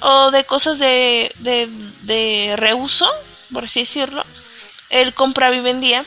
o 0.00 0.30
de 0.30 0.44
cosas 0.44 0.78
de, 0.78 1.32
de, 1.38 1.68
de 2.02 2.54
reuso, 2.56 3.08
por 3.52 3.64
así 3.64 3.80
decirlo. 3.80 4.24
Él 4.90 5.14
compraba 5.14 5.54
y 5.54 5.60
vendía. 5.60 6.04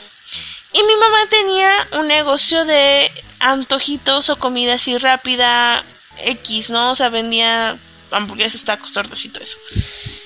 Y 0.72 0.82
mi 0.82 0.96
mamá 0.96 1.26
tenía 1.28 1.70
un 1.98 2.06
negocio 2.06 2.64
de 2.64 3.10
antojitos 3.40 4.28
o 4.30 4.38
comida 4.38 4.74
así 4.74 4.96
rápida, 4.98 5.84
X, 6.18 6.70
¿no? 6.70 6.92
O 6.92 6.96
sea, 6.96 7.08
vendía 7.08 7.76
hamburguesas, 8.10 8.64
tacos, 8.64 8.92
tortas 8.92 9.24
y 9.24 9.30
todo 9.30 9.42
eso. 9.42 9.58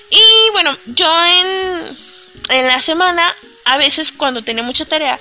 Y 0.09 0.51
bueno, 0.51 0.75
yo 0.85 1.25
en, 1.25 1.97
en 2.49 2.67
la 2.67 2.79
semana, 2.81 3.35
a 3.65 3.77
veces 3.77 4.11
cuando 4.11 4.43
tenía 4.43 4.63
mucha 4.63 4.85
tarea, 4.85 5.19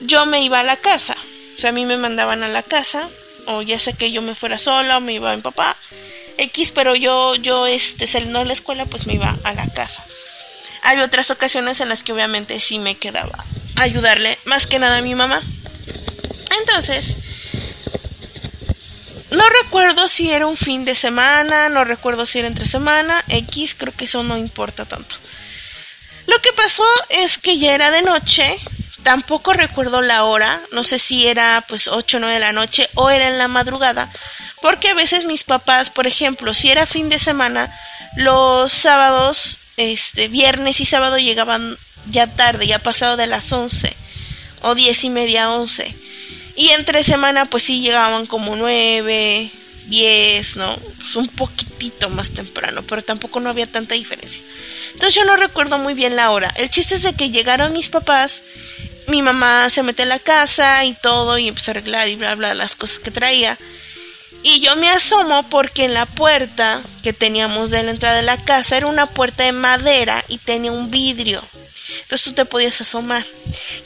yo 0.00 0.26
me 0.26 0.42
iba 0.42 0.60
a 0.60 0.64
la 0.64 0.76
casa. 0.76 1.16
O 1.54 1.58
sea, 1.58 1.70
a 1.70 1.72
mí 1.72 1.84
me 1.84 1.96
mandaban 1.96 2.42
a 2.42 2.48
la 2.48 2.62
casa, 2.62 3.08
o 3.46 3.62
ya 3.62 3.78
sé 3.78 3.94
que 3.94 4.10
yo 4.10 4.22
me 4.22 4.34
fuera 4.34 4.58
sola 4.58 4.96
o 4.96 5.00
me 5.00 5.14
iba 5.14 5.34
mi 5.34 5.42
papá. 5.42 5.76
X, 6.36 6.72
pero 6.72 6.96
yo, 6.96 7.36
yo, 7.36 7.66
este, 7.66 8.06
saliendo 8.06 8.40
de 8.40 8.46
la 8.46 8.52
escuela, 8.54 8.86
pues 8.86 9.06
me 9.06 9.14
iba 9.14 9.38
a 9.44 9.54
la 9.54 9.72
casa. 9.72 10.04
Había 10.82 11.04
otras 11.04 11.30
ocasiones 11.30 11.80
en 11.80 11.88
las 11.88 12.02
que 12.02 12.12
obviamente 12.12 12.58
sí 12.60 12.78
me 12.78 12.96
quedaba 12.96 13.44
a 13.76 13.82
ayudarle, 13.82 14.38
más 14.44 14.66
que 14.66 14.78
nada 14.78 14.98
a 14.98 15.02
mi 15.02 15.14
mamá. 15.14 15.42
Entonces, 16.60 17.16
no 19.34 19.44
recuerdo 19.62 20.08
si 20.08 20.30
era 20.30 20.46
un 20.46 20.56
fin 20.56 20.84
de 20.84 20.94
semana, 20.94 21.68
no 21.68 21.84
recuerdo 21.84 22.26
si 22.26 22.38
era 22.38 22.48
entre 22.48 22.66
semana, 22.66 23.22
X, 23.28 23.74
creo 23.74 23.94
que 23.94 24.06
eso 24.06 24.22
no 24.22 24.36
importa 24.36 24.86
tanto. 24.86 25.16
Lo 26.26 26.40
que 26.40 26.52
pasó 26.52 26.86
es 27.10 27.38
que 27.38 27.58
ya 27.58 27.74
era 27.74 27.90
de 27.90 28.02
noche, 28.02 28.58
tampoco 29.02 29.52
recuerdo 29.52 30.00
la 30.00 30.24
hora, 30.24 30.60
no 30.72 30.84
sé 30.84 30.98
si 30.98 31.26
era 31.26 31.64
pues 31.68 31.88
8 31.88 32.16
o 32.16 32.20
9 32.20 32.34
de 32.34 32.40
la 32.40 32.52
noche 32.52 32.88
o 32.94 33.10
era 33.10 33.28
en 33.28 33.38
la 33.38 33.48
madrugada, 33.48 34.10
porque 34.62 34.88
a 34.88 34.94
veces 34.94 35.26
mis 35.26 35.44
papás, 35.44 35.90
por 35.90 36.06
ejemplo, 36.06 36.54
si 36.54 36.70
era 36.70 36.86
fin 36.86 37.08
de 37.08 37.18
semana, 37.18 37.72
los 38.16 38.72
sábados, 38.72 39.58
este, 39.76 40.28
viernes 40.28 40.80
y 40.80 40.86
sábado 40.86 41.18
llegaban 41.18 41.76
ya 42.06 42.26
tarde, 42.26 42.66
ya 42.66 42.78
pasado 42.78 43.16
de 43.16 43.26
las 43.26 43.52
11 43.52 43.94
o 44.62 44.74
diez 44.74 45.04
y 45.04 45.10
media, 45.10 45.50
11. 45.50 45.94
Y 46.56 46.70
entre 46.70 47.02
semana 47.02 47.46
pues 47.46 47.64
sí 47.64 47.80
llegaban 47.80 48.26
como 48.26 48.56
9, 48.56 49.50
10, 49.86 50.56
¿no? 50.56 50.76
Pues 50.76 51.16
un 51.16 51.28
poquitito 51.28 52.08
más 52.08 52.30
temprano, 52.30 52.82
pero 52.82 53.02
tampoco 53.02 53.40
no 53.40 53.50
había 53.50 53.66
tanta 53.66 53.94
diferencia. 53.94 54.42
Entonces 54.92 55.14
yo 55.14 55.24
no 55.24 55.36
recuerdo 55.36 55.78
muy 55.78 55.94
bien 55.94 56.16
la 56.16 56.30
hora. 56.30 56.52
El 56.56 56.70
chiste 56.70 56.94
es 56.94 57.02
de 57.02 57.14
que 57.14 57.30
llegaron 57.30 57.72
mis 57.72 57.88
papás, 57.88 58.42
mi 59.08 59.22
mamá 59.22 59.68
se 59.70 59.82
mete 59.82 60.04
en 60.04 60.08
la 60.08 60.18
casa 60.18 60.84
y 60.84 60.94
todo 60.94 61.38
y 61.38 61.48
empezó 61.48 61.70
a 61.70 61.72
arreglar 61.72 62.08
y 62.08 62.16
bla 62.16 62.34
bla 62.34 62.54
las 62.54 62.76
cosas 62.76 62.98
que 63.00 63.10
traía. 63.10 63.58
Y 64.42 64.60
yo 64.60 64.76
me 64.76 64.90
asomo 64.90 65.48
porque 65.48 65.86
en 65.86 65.94
la 65.94 66.04
puerta 66.04 66.82
que 67.02 67.14
teníamos 67.14 67.70
de 67.70 67.82
la 67.82 67.90
entrada 67.90 68.16
de 68.16 68.24
la 68.24 68.44
casa 68.44 68.76
era 68.76 68.86
una 68.86 69.06
puerta 69.06 69.42
de 69.42 69.52
madera 69.52 70.22
y 70.28 70.36
tenía 70.36 70.70
un 70.70 70.90
vidrio. 70.90 71.42
Entonces 72.02 72.24
tú 72.24 72.32
te 72.34 72.44
podías 72.44 72.78
asomar. 72.80 73.24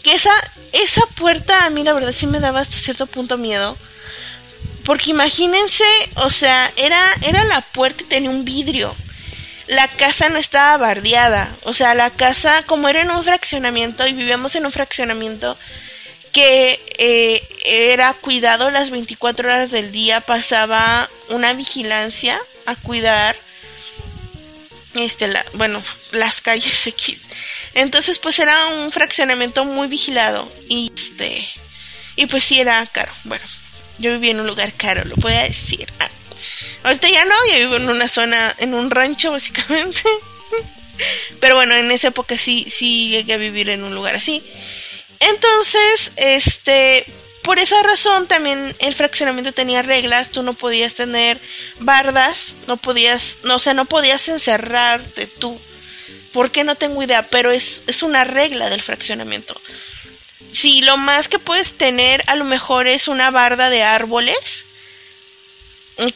Que 0.03 0.15
esa, 0.15 0.33
esa 0.73 1.07
puerta 1.17 1.65
a 1.65 1.71
mí 1.71 1.83
la 1.85 1.93
verdad 1.93 2.13
sí 2.13 2.27
me 2.27 2.41
daba 2.41 2.61
hasta 2.61 2.77
cierto 2.77 3.07
punto 3.07 3.37
miedo. 3.37 3.77
Porque 4.85 5.11
imagínense, 5.11 5.85
o 6.17 6.31
sea, 6.31 6.73
era, 6.77 7.01
era 7.27 7.45
la 7.45 7.61
puerta 7.61 8.05
y 8.05 8.07
tenía 8.07 8.31
un 8.31 8.45
vidrio. 8.45 8.95
La 9.67 9.87
casa 9.89 10.31
no 10.31 10.39
estaba 10.39 10.79
bardeada. 10.79 11.55
O 11.65 11.75
sea, 11.75 11.95
la 11.95 12.11
casa, 12.11 12.63
como 12.65 12.89
era 12.89 13.03
en 13.03 13.11
un 13.11 13.23
fraccionamiento 13.23 14.07
y 14.07 14.15
vivíamos 14.15 14.57
en 14.57 14.65
un 14.65 14.73
fraccionamiento, 14.73 15.59
que 16.33 16.81
eh, 16.99 17.43
era 17.67 18.15
cuidado 18.15 18.71
las 18.71 18.91
24 18.91 19.49
horas 19.49 19.71
del 19.71 19.93
día, 19.93 20.23
pasaba 20.23 21.11
una 21.31 21.53
vigilancia 21.53 22.41
a 22.65 22.75
cuidar 22.77 23.37
este 24.95 25.29
la, 25.29 25.45
bueno, 25.55 25.83
las 26.13 26.41
calles 26.41 26.87
X. 26.87 27.21
Entonces, 27.79 28.19
pues 28.19 28.39
era 28.41 28.67
un 28.67 28.91
fraccionamiento 28.91 29.65
muy 29.65 29.87
vigilado 29.87 30.51
y 30.69 30.93
este 30.93 31.49
y 32.17 32.27
pues 32.27 32.43
sí 32.43 32.59
era 32.59 32.85
caro. 32.87 33.13
Bueno, 33.23 33.45
yo 33.99 34.11
vivía 34.13 34.33
en 34.33 34.41
un 34.41 34.49
lugar 34.49 34.73
caro, 34.75 35.05
lo 35.05 35.15
voy 35.17 35.35
a 35.35 35.45
decir. 35.45 35.87
Ah, 36.01 36.11
ahorita 36.83 37.09
ya 37.09 37.25
no, 37.25 37.35
yo 37.53 37.59
vivo 37.61 37.77
en 37.77 37.89
una 37.89 38.09
zona 38.09 38.53
en 38.59 38.75
un 38.75 38.91
rancho 38.91 39.31
básicamente. 39.31 40.03
Pero 41.41 41.55
bueno, 41.55 41.77
en 41.77 41.89
esa 41.93 42.09
época 42.09 42.37
sí 42.37 42.67
sí 42.69 43.11
llegué 43.11 43.35
a 43.35 43.37
vivir 43.37 43.69
en 43.69 43.85
un 43.85 43.95
lugar 43.95 44.17
así. 44.17 44.45
Entonces, 45.21 46.11
este, 46.17 47.07
por 47.43 47.61
esa 47.61 47.81
razón 47.85 48.27
también 48.27 48.75
el 48.81 48.97
fraccionamiento 48.97 49.53
tenía 49.53 49.83
reglas, 49.83 50.31
tú 50.31 50.43
no 50.43 50.55
podías 50.55 50.97
tener 50.97 51.41
bardas, 51.79 52.55
no 52.67 52.77
podías, 52.77 53.37
no, 53.45 53.55
o 53.55 53.61
sea, 53.61 53.75
no 53.75 53.85
podías 53.85 54.29
encerrarte 54.29 55.29
tú. 55.29 55.61
¿Por 56.33 56.51
qué 56.51 56.65
no 56.65 56.77
tengo 56.77 57.03
idea? 57.03 57.23
Pero 57.29 57.51
es, 57.53 57.83
es 57.87 58.03
una 58.03 58.25
regla 58.25 58.71
del 58.71 58.83
fraccionamiento. 58.83 59.61
Si 60.53 60.83
lo 60.83 60.97
más 60.97 61.29
que 61.29 61.39
puedes 61.39 61.77
tener 61.77 62.23
a 62.27 62.35
lo 62.35 62.45
mejor 62.45 62.89
es 62.89 63.09
una 63.09 63.31
barda 63.31 63.71
de 63.71 63.83
árboles, 63.83 64.65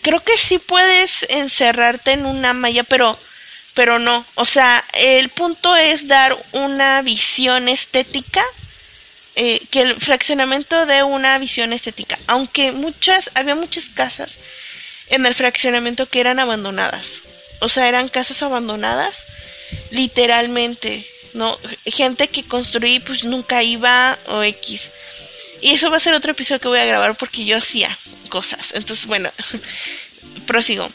creo 0.01 0.23
que 0.23 0.39
sí 0.39 0.59
puedes 0.59 1.25
encerrarte 1.29 2.13
en 2.13 2.27
una 2.27 2.53
malla, 2.53 2.85
pero 2.85 3.19
pero 3.75 3.99
no, 3.99 4.27
o 4.35 4.45
sea, 4.45 4.85
el 4.93 5.31
punto 5.31 5.75
es 5.77 6.07
dar 6.07 6.37
una 6.53 7.01
visión 7.01 7.69
estética 7.69 8.45
eh, 9.35 9.63
que 9.71 9.81
el 9.81 9.99
fraccionamiento 9.99 10.85
dé 10.85 11.03
una 11.03 11.39
visión 11.39 11.73
estética, 11.73 12.19
aunque 12.27 12.71
muchas, 12.73 13.31
había 13.35 13.55
muchas 13.55 13.89
casas 13.89 14.37
en 15.09 15.25
el 15.25 15.35
fraccionamiento 15.35 16.07
que 16.07 16.21
eran 16.21 16.39
abandonadas, 16.39 17.23
o 17.61 17.69
sea, 17.71 17.89
eran 17.89 18.11
casas 18.11 18.43
abandonadas, 18.43 19.25
literalmente, 19.91 21.07
no, 21.35 21.59
gente 21.85 22.29
que 22.29 22.45
construí 22.45 23.01
pues 23.01 23.25
nunca 23.25 23.63
iba 23.63 24.19
o 24.27 24.43
X. 24.43 24.91
Y 25.61 25.71
eso 25.71 25.91
va 25.91 25.99
a 25.99 26.01
ser 26.01 26.15
otro 26.15 26.33
episodio 26.33 26.61
que 26.61 26.69
voy 26.69 26.79
a 26.81 26.85
grabar 26.85 27.17
porque 27.17 27.45
yo 27.45 27.57
hacía 27.57 27.97
cosas. 28.29 28.73
Entonces, 28.75 29.07
bueno, 29.07 29.31
prosigo. 30.47 30.91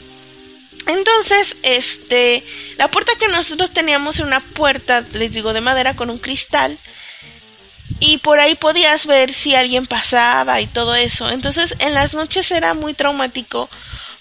Entonces, 0.86 1.56
este, 1.62 2.42
la 2.76 2.90
puerta 2.90 3.12
que 3.18 3.28
nosotros 3.28 3.72
teníamos 3.72 4.16
era 4.16 4.26
una 4.26 4.40
puerta, 4.40 5.04
les 5.12 5.32
digo, 5.32 5.52
de 5.52 5.60
madera 5.60 5.96
con 5.96 6.10
un 6.10 6.18
cristal 6.18 6.78
y 8.00 8.18
por 8.18 8.38
ahí 8.40 8.54
podías 8.54 9.06
ver 9.06 9.32
si 9.32 9.54
alguien 9.54 9.86
pasaba 9.86 10.60
y 10.60 10.66
todo 10.66 10.94
eso. 10.94 11.30
Entonces 11.30 11.74
en 11.80 11.94
las 11.94 12.14
noches 12.14 12.50
era 12.50 12.74
muy 12.74 12.94
traumático 12.94 13.68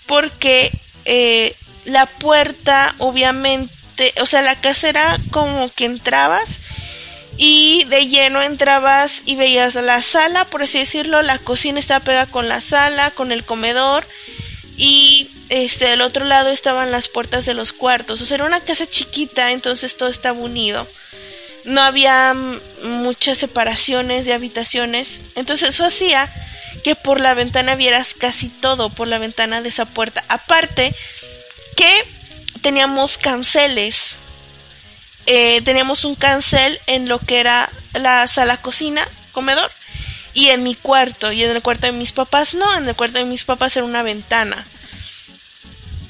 porque 0.06 0.72
eh, 1.06 1.56
la 1.86 2.06
puerta 2.06 2.96
obviamente, 2.98 3.74
o 4.22 4.26
sea, 4.26 4.42
la 4.42 4.60
casa 4.60 4.90
era 4.90 5.18
como 5.32 5.72
que 5.74 5.86
entrabas 5.86 6.58
y 7.38 7.84
de 7.86 8.08
lleno 8.08 8.42
entrabas 8.42 9.22
y 9.26 9.36
veías 9.36 9.76
la 9.76 10.02
sala, 10.02 10.46
por 10.46 10.64
así 10.64 10.80
decirlo, 10.80 11.22
la 11.22 11.38
cocina 11.38 11.80
estaba 11.80 12.04
pegada 12.04 12.26
con 12.28 12.50
la 12.50 12.62
sala, 12.62 13.12
con 13.12 13.32
el 13.32 13.44
comedor 13.44 14.08
y 14.76 15.30
este 15.50 15.86
del 15.86 16.02
otro 16.02 16.26
lado 16.26 16.50
estaban 16.50 16.92
las 16.92 17.08
puertas 17.08 17.46
de 17.46 17.54
los 17.54 17.74
cuartos. 17.74 18.22
O 18.22 18.26
sea, 18.26 18.36
era 18.36 18.46
una 18.46 18.62
casa 18.62 18.90
chiquita, 18.90 19.52
entonces 19.52 19.98
todo 19.98 20.10
estaba 20.10 20.40
unido 20.40 20.88
no 21.68 21.82
había 21.82 22.34
muchas 22.84 23.38
separaciones 23.38 24.26
de 24.26 24.34
habitaciones, 24.34 25.20
entonces 25.36 25.70
eso 25.70 25.84
hacía 25.84 26.32
que 26.84 26.96
por 26.96 27.20
la 27.20 27.34
ventana 27.34 27.76
vieras 27.76 28.14
casi 28.14 28.48
todo 28.48 28.90
por 28.90 29.10
la 29.10 29.18
ventana 29.18 29.62
de 29.62 29.70
esa 29.70 29.84
puerta. 29.86 30.24
Aparte 30.30 30.96
que 31.76 32.06
teníamos 32.62 33.18
canceles, 33.18 34.16
eh, 35.26 35.62
teníamos 35.62 36.06
un 36.06 36.16
cancel 36.16 36.80
en 36.88 37.10
lo 37.10 37.20
que 37.20 37.40
era 37.40 37.70
la 37.94 38.28
sala 38.28 38.62
cocina, 38.62 39.08
comedor, 39.32 39.72
y 40.34 40.50
en 40.50 40.64
mi 40.64 40.76
cuarto, 40.76 41.32
y 41.32 41.44
en 41.44 41.52
el 41.52 41.62
cuarto 41.62 41.88
de 41.88 41.94
mis 41.94 42.12
papás 42.12 42.54
no, 42.54 42.78
en 42.78 42.88
el 42.88 42.96
cuarto 42.96 43.18
de 43.20 43.26
mis 43.26 43.44
papás 43.44 43.76
era 43.76 43.86
una 43.86 44.04
ventana. 44.04 44.66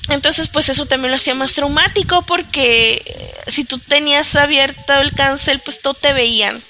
Entonces, 0.09 0.47
pues 0.47 0.69
eso 0.69 0.85
también 0.85 1.11
lo 1.11 1.17
hacía 1.17 1.35
más 1.35 1.53
traumático 1.53 2.21
porque 2.21 3.03
eh, 3.05 3.51
si 3.51 3.65
tú 3.65 3.77
tenías 3.79 4.35
abierto 4.35 4.93
el 4.93 5.13
cancel, 5.13 5.59
pues 5.59 5.81
todo 5.81 5.93
te 5.95 6.13
veían. 6.13 6.63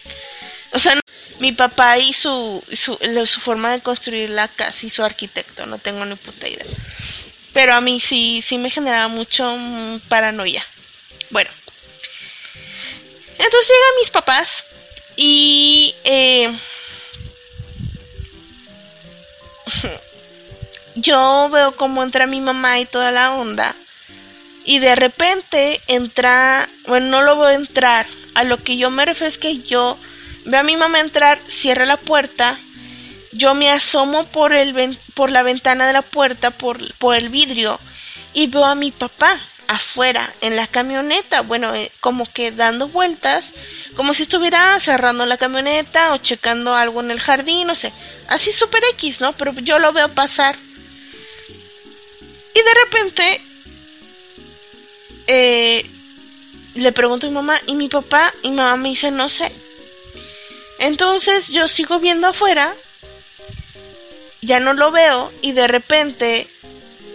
O 0.73 0.79
sea, 0.79 0.99
mi 1.39 1.51
papá 1.51 1.97
y 1.99 2.13
su, 2.13 2.63
su, 2.71 2.97
su 3.25 3.39
forma 3.39 3.71
de 3.71 3.81
construir 3.81 4.29
la 4.29 4.47
casa 4.47 4.85
y 4.85 4.89
su 4.89 5.03
arquitecto, 5.03 5.65
no 5.65 5.77
tengo 5.77 6.03
ni 6.05 6.15
puta 6.15 6.47
idea. 6.47 6.65
Pero 7.57 7.73
a 7.73 7.81
mí 7.81 7.99
sí, 7.99 8.43
sí 8.43 8.59
me 8.59 8.69
generaba 8.69 9.07
mucho 9.07 9.51
mm, 9.57 10.01
paranoia. 10.07 10.63
Bueno. 11.31 11.49
Entonces 13.31 13.67
llegan 13.67 13.99
mis 13.99 14.11
papás 14.11 14.63
y... 15.15 15.95
Eh, 16.03 16.55
yo 20.97 21.49
veo 21.51 21.75
cómo 21.75 22.03
entra 22.03 22.27
mi 22.27 22.41
mamá 22.41 22.79
y 22.79 22.85
toda 22.85 23.11
la 23.11 23.33
onda. 23.33 23.75
Y 24.63 24.77
de 24.77 24.93
repente 24.93 25.81
entra, 25.87 26.69
bueno, 26.85 27.07
no 27.07 27.23
lo 27.23 27.39
veo 27.39 27.49
entrar. 27.49 28.05
A 28.35 28.43
lo 28.43 28.63
que 28.63 28.77
yo 28.77 28.91
me 28.91 29.03
refiero 29.03 29.29
es 29.29 29.39
que 29.39 29.63
yo 29.63 29.97
veo 30.45 30.59
a 30.59 30.63
mi 30.63 30.77
mamá 30.77 30.99
entrar, 30.99 31.39
cierra 31.47 31.85
la 31.85 31.97
puerta, 31.97 32.59
yo 33.37 33.55
me 33.55 33.69
asomo 33.69 34.25
por, 34.25 34.53
el, 34.53 34.97
por 35.13 35.31
la 35.31 35.43
ventana 35.43 35.87
de 35.87 35.93
la 35.93 36.01
puerta, 36.01 36.51
por, 36.51 36.93
por 36.95 37.15
el 37.15 37.29
vidrio, 37.29 37.79
y 38.33 38.47
veo 38.47 38.65
a 38.65 38.75
mi 38.75 38.91
papá 38.91 39.39
afuera, 39.67 40.33
en 40.41 40.55
la 40.55 40.67
camioneta, 40.67 41.41
bueno, 41.41 41.73
eh, 41.75 41.91
como 41.99 42.25
que 42.31 42.51
dando 42.51 42.87
vueltas, 42.87 43.53
como 43.95 44.13
si 44.13 44.23
estuviera 44.23 44.79
cerrando 44.79 45.25
la 45.25 45.37
camioneta 45.37 46.13
o 46.13 46.17
checando 46.17 46.73
algo 46.73 47.01
en 47.01 47.11
el 47.11 47.19
jardín, 47.19 47.67
no 47.67 47.75
sé, 47.75 47.91
así 48.27 48.51
super 48.51 48.81
X, 48.93 49.21
¿no? 49.21 49.33
Pero 49.33 49.53
yo 49.53 49.79
lo 49.79 49.91
veo 49.93 50.09
pasar. 50.13 50.57
Y 52.53 52.59
de 52.59 52.73
repente 52.85 53.41
eh, 55.27 55.85
le 56.75 56.91
pregunto 56.91 57.27
a 57.27 57.29
mi 57.29 57.35
mamá 57.35 57.59
y 57.67 57.75
mi 57.75 57.89
papá 57.89 58.33
y 58.41 58.49
mi 58.49 58.57
mamá 58.57 58.77
me 58.77 58.89
dice 58.89 59.11
no 59.11 59.29
sé. 59.29 59.51
Entonces 60.79 61.49
yo 61.49 61.67
sigo 61.67 61.99
viendo 61.99 62.27
afuera, 62.27 62.75
ya 64.47 64.61
no 64.61 64.73
lo 64.73 64.91
veo 64.91 65.31
y 65.41 65.51
de 65.51 65.67
repente 65.67 66.47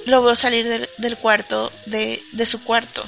lo 0.04 0.22
veo 0.22 0.36
salir 0.36 0.86
del, 0.98 1.16
cuarto, 1.16 1.72
de, 1.86 2.22
de 2.32 2.46
su 2.46 2.62
cuarto. 2.62 3.02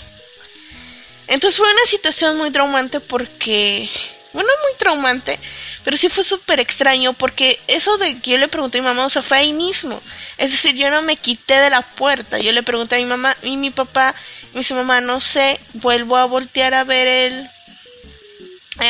Entonces 1.27 1.59
fue 1.59 1.71
una 1.71 1.87
situación 1.87 2.39
muy 2.39 2.51
traumante 2.51 3.01
porque, 3.01 3.89
bueno, 4.33 4.49
muy 4.63 4.79
traumante, 4.79 5.39
pero 5.85 5.99
sí 5.99 6.09
fue 6.09 6.25
súper 6.25 6.59
extraño 6.59 7.13
porque 7.13 7.61
eso 7.69 7.99
de 7.99 8.19
que 8.21 8.33
yo 8.33 8.39
le 8.39 8.49
pregunté 8.49 8.79
a 8.79 8.81
mi 8.81 8.89
mamá, 8.89 9.05
o 9.05 9.11
sea, 9.11 9.23
fue 9.23 9.37
ahí 9.37 9.53
mismo. 9.53 10.01
Es 10.39 10.53
decir, 10.53 10.75
yo 10.75 10.91
no 10.91 11.03
me 11.03 11.17
quité 11.17 11.59
de 11.59 11.69
la 11.69 11.83
puerta. 11.83 12.39
Yo 12.39 12.53
le 12.53 12.63
pregunté 12.63 12.95
a 12.95 12.99
mi 12.99 13.05
mamá 13.05 13.37
y 13.43 13.59
mi 13.59 13.71
papá, 13.71 14.15
y 14.51 14.55
me 14.55 14.61
dice, 14.61 14.73
mamá, 14.73 15.03
no 15.03 15.21
sé, 15.21 15.61
vuelvo 15.75 16.17
a 16.17 16.25
voltear 16.25 16.73
a 16.73 16.85
ver 16.85 17.07
él 17.07 17.51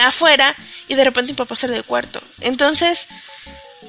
afuera 0.04 0.54
y 0.88 0.94
de 0.94 1.04
repente 1.04 1.32
mi 1.32 1.36
papá 1.36 1.56
sale 1.56 1.74
del 1.74 1.84
cuarto. 1.84 2.22
Entonces, 2.40 3.08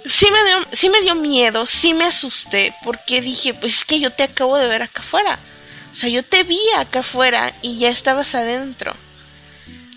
sí 0.06 0.28
me, 0.32 0.44
dio, 0.46 0.58
sí 0.72 0.90
me 0.90 1.02
dio 1.02 1.16
miedo, 1.16 1.66
sí 1.66 1.94
me 1.94 2.06
asusté 2.06 2.74
porque 2.84 3.22
dije, 3.22 3.54
pues 3.54 3.80
es 3.80 3.86
que 3.86 4.00
yo 4.00 4.12
te 4.12 4.24
acabo 4.24 4.58
de 4.58 4.68
ver 4.68 4.82
acá 4.82 5.02
afuera. 5.02 5.40
O 5.92 5.96
sea, 5.96 6.10
yo 6.10 6.24
te 6.24 6.44
vi 6.44 6.60
acá 6.78 7.00
afuera 7.00 7.54
y 7.62 7.78
ya 7.78 7.90
estabas 7.90 8.36
adentro. 8.36 8.94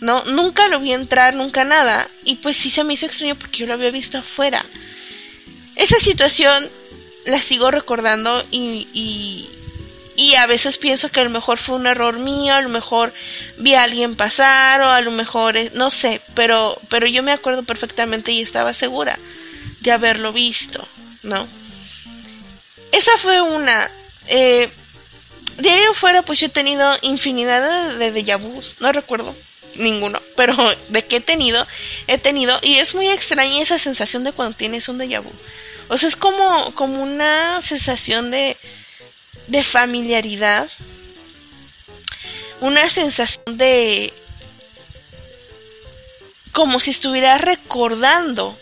No, 0.00 0.25
nunca 0.26 0.69
lo 0.69 0.78
vi 0.81 0.93
entrar, 0.93 1.35
nunca 1.35 1.64
nada. 1.64 2.09
Y 2.25 2.37
pues 2.37 2.57
sí 2.57 2.71
se 2.71 2.85
me 2.85 2.95
hizo 2.95 3.07
extraño 3.07 3.37
porque 3.37 3.59
yo 3.59 3.67
lo 3.67 3.75
había 3.75 3.90
visto 3.90 4.19
afuera. 4.19 4.64
Esa 5.75 5.99
situación 5.99 6.71
la 7.26 7.40
sigo 7.40 7.71
recordando 7.71 8.45
y, 8.50 8.88
y, 8.93 9.49
y, 10.17 10.35
a 10.37 10.47
veces 10.47 10.78
pienso 10.78 11.11
que 11.11 11.21
a 11.21 11.25
lo 11.25 11.31
mejor 11.31 11.59
fue 11.59 11.76
un 11.76 11.87
error 11.87 12.19
mío, 12.19 12.55
a 12.55 12.62
lo 12.62 12.69
mejor 12.69 13.12
vi 13.59 13.75
a 13.75 13.83
alguien 13.83 14.17
pasar 14.17 14.81
o 14.81 14.90
a 14.90 15.00
lo 15.02 15.11
mejor, 15.11 15.57
no 15.75 15.90
sé, 15.90 16.23
pero, 16.35 16.81
pero 16.88 17.07
yo 17.07 17.23
me 17.23 17.33
acuerdo 17.33 17.64
perfectamente 17.64 18.33
y 18.33 18.40
estaba 18.40 18.73
segura 18.73 19.19
de 19.80 19.90
haberlo 19.90 20.32
visto, 20.32 20.87
¿no? 21.23 21.49
Esa 22.93 23.17
fue 23.19 23.41
una. 23.41 23.91
Eh, 24.26 24.71
de 25.58 25.71
ahí 25.71 25.82
afuera, 25.91 26.23
pues 26.23 26.41
yo 26.41 26.47
he 26.47 26.50
tenido 26.50 26.93
infinidad 27.02 27.97
de, 27.99 28.10
de 28.10 28.12
déjà 28.12 28.38
no 28.80 28.93
recuerdo 28.93 29.34
ninguno, 29.75 30.21
pero 30.36 30.56
de 30.88 31.04
que 31.04 31.17
he 31.17 31.21
tenido, 31.21 31.67
he 32.06 32.19
tenido, 32.19 32.56
y 32.62 32.76
es 32.76 32.95
muy 32.95 33.08
extraña 33.08 33.62
esa 33.62 33.78
sensación 33.78 34.25
de 34.25 34.32
cuando 34.32 34.56
tienes 34.56 34.88
un 34.88 34.99
déjà 34.99 35.21
vu. 35.21 35.32
O 35.88 35.97
sea, 35.97 36.08
es 36.08 36.17
como, 36.17 36.75
como 36.75 37.02
una 37.02 37.60
sensación 37.62 38.30
de, 38.30 38.56
de 39.47 39.62
familiaridad, 39.62 40.69
una 42.60 42.88
sensación 42.91 43.56
de 43.56 44.12
como 46.52 46.80
si 46.80 46.91
estuviera 46.91 47.38
recordando 47.38 48.58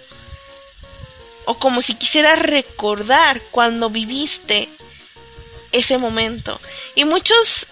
o 1.47 1.59
como 1.59 1.81
si 1.81 1.95
quisiera 1.95 2.37
recordar 2.37 3.41
cuando 3.51 3.89
viviste 3.89 4.69
ese 5.73 5.97
momento. 5.99 6.61
Y 6.95 7.05
muchos 7.05 7.67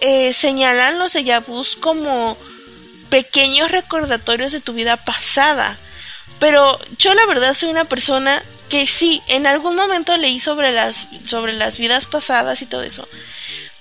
eh, 0.00 0.32
señalan 0.32 0.98
los 0.98 1.14
déjà 1.14 1.44
vus 1.44 1.76
como 1.76 2.36
pequeños 3.10 3.70
recordatorios 3.70 4.52
de 4.52 4.60
tu 4.60 4.72
vida 4.72 4.96
pasada. 5.04 5.78
Pero 6.38 6.78
yo 6.98 7.12
la 7.14 7.26
verdad 7.26 7.54
soy 7.54 7.68
una 7.68 7.84
persona 7.84 8.42
que 8.70 8.86
sí, 8.86 9.20
en 9.28 9.46
algún 9.46 9.76
momento 9.76 10.16
leí 10.16 10.40
sobre 10.40 10.72
las, 10.72 11.08
sobre 11.26 11.52
las 11.52 11.76
vidas 11.78 12.06
pasadas 12.06 12.62
y 12.62 12.66
todo 12.66 12.82
eso. 12.82 13.06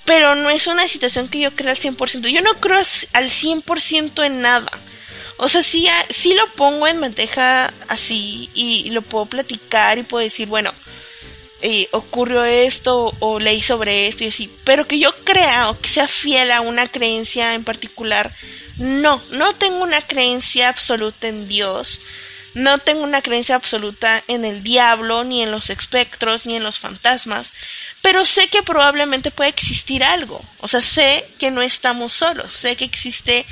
Pero 0.04 0.36
no 0.36 0.50
es 0.50 0.68
una 0.68 0.88
situación 0.88 1.30
que 1.30 1.40
yo 1.40 1.56
crea 1.56 1.72
al 1.72 1.78
100%. 1.78 2.28
Yo 2.28 2.42
no 2.42 2.56
creo 2.56 2.80
al 3.14 3.30
100% 3.30 4.26
en 4.26 4.42
nada. 4.42 4.72
O 5.42 5.48
sea, 5.48 5.64
sí, 5.64 5.88
lo 6.34 6.48
pongo 6.54 6.86
en 6.86 7.00
bandeja 7.00 7.74
así 7.88 8.50
y 8.54 8.90
lo 8.90 9.02
puedo 9.02 9.26
platicar 9.26 9.98
y 9.98 10.04
puedo 10.04 10.22
decir, 10.22 10.50
bueno, 10.50 10.74
eh, 11.62 11.88
ocurrió 11.92 12.44
esto 12.44 13.14
o 13.20 13.40
leí 13.40 13.62
sobre 13.62 14.08
esto 14.08 14.26
y 14.26 14.28
así. 14.28 14.54
Pero 14.66 14.86
que 14.86 15.00
yo 15.00 15.16
crea 15.24 15.70
o 15.70 15.80
que 15.80 15.88
sea 15.88 16.10
fiel 16.10 16.52
a 16.52 16.60
una 16.60 16.90
creencia 16.90 17.54
en 17.54 17.64
particular, 17.64 18.36
no, 18.78 19.22
no 19.32 19.56
tengo 19.56 19.82
una 19.82 20.02
creencia 20.02 20.68
absoluta 20.68 21.30
en 21.30 21.48
Dios, 21.48 22.02
no 22.54 22.78
tengo 22.78 23.04
una 23.04 23.22
creencia 23.22 23.56
absoluta 23.56 24.22
en 24.28 24.44
el 24.44 24.62
diablo, 24.62 25.24
ni 25.24 25.42
en 25.42 25.52
los 25.52 25.70
espectros, 25.70 26.46
ni 26.46 26.58
en 26.58 26.64
los 26.64 26.80
fantasmas, 26.80 27.54
pero 28.02 28.26
sé 28.26 28.48
que 28.48 28.64
probablemente 28.64 29.32
puede 29.32 29.52
existir 29.52 30.04
algo, 30.04 30.44
o 30.60 30.68
sea, 30.68 30.82
sé 30.82 31.30
que 31.40 31.52
no 31.52 31.62
estamos 31.62 32.14
solos, 32.14 32.52
sé 32.52 32.76
que 32.76 32.86
existe 32.86 33.46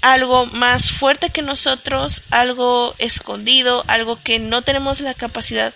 algo 0.00 0.46
más 0.46 0.90
fuerte 0.90 1.30
que 1.30 1.42
nosotros, 1.42 2.22
algo 2.30 2.94
escondido, 2.98 3.84
algo 3.88 4.22
que 4.22 4.38
no 4.38 4.62
tenemos 4.62 5.00
la 5.00 5.14
capacidad 5.14 5.74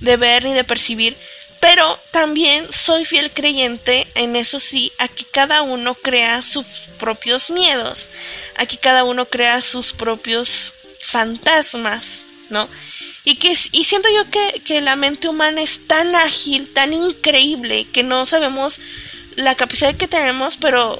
de 0.00 0.16
ver 0.16 0.44
ni 0.44 0.54
de 0.54 0.64
percibir, 0.64 1.16
pero 1.60 1.98
también 2.10 2.66
soy 2.72 3.04
fiel 3.04 3.30
creyente 3.32 4.06
en 4.14 4.34
eso 4.34 4.58
sí, 4.58 4.92
a 4.98 5.08
que 5.08 5.24
cada 5.24 5.62
uno 5.62 5.94
crea 5.94 6.42
sus 6.42 6.66
propios 6.98 7.50
miedos, 7.50 8.08
a 8.56 8.66
que 8.66 8.78
cada 8.78 9.04
uno 9.04 9.26
crea 9.26 9.60
sus 9.60 9.92
propios 9.92 10.72
fantasmas, 11.02 12.22
¿no? 12.48 12.68
Y 13.24 13.36
que 13.36 13.56
y 13.72 13.84
siento 13.84 14.08
yo 14.14 14.30
que, 14.30 14.62
que 14.62 14.80
la 14.80 14.96
mente 14.96 15.28
humana 15.28 15.60
es 15.60 15.86
tan 15.86 16.14
ágil, 16.14 16.72
tan 16.72 16.94
increíble, 16.94 17.86
que 17.92 18.02
no 18.02 18.24
sabemos 18.24 18.80
la 19.36 19.54
capacidad 19.54 19.94
que 19.94 20.08
tenemos, 20.08 20.56
pero, 20.56 20.98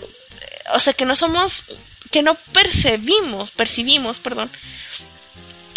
o 0.75 0.81
sea, 0.81 0.93
que 0.93 1.07
no 1.07 1.17
somos, 1.17 1.65
que 2.11 2.23
no 2.23 2.35
percibimos, 2.53 3.51
percibimos, 3.51 4.19
perdón, 4.19 4.51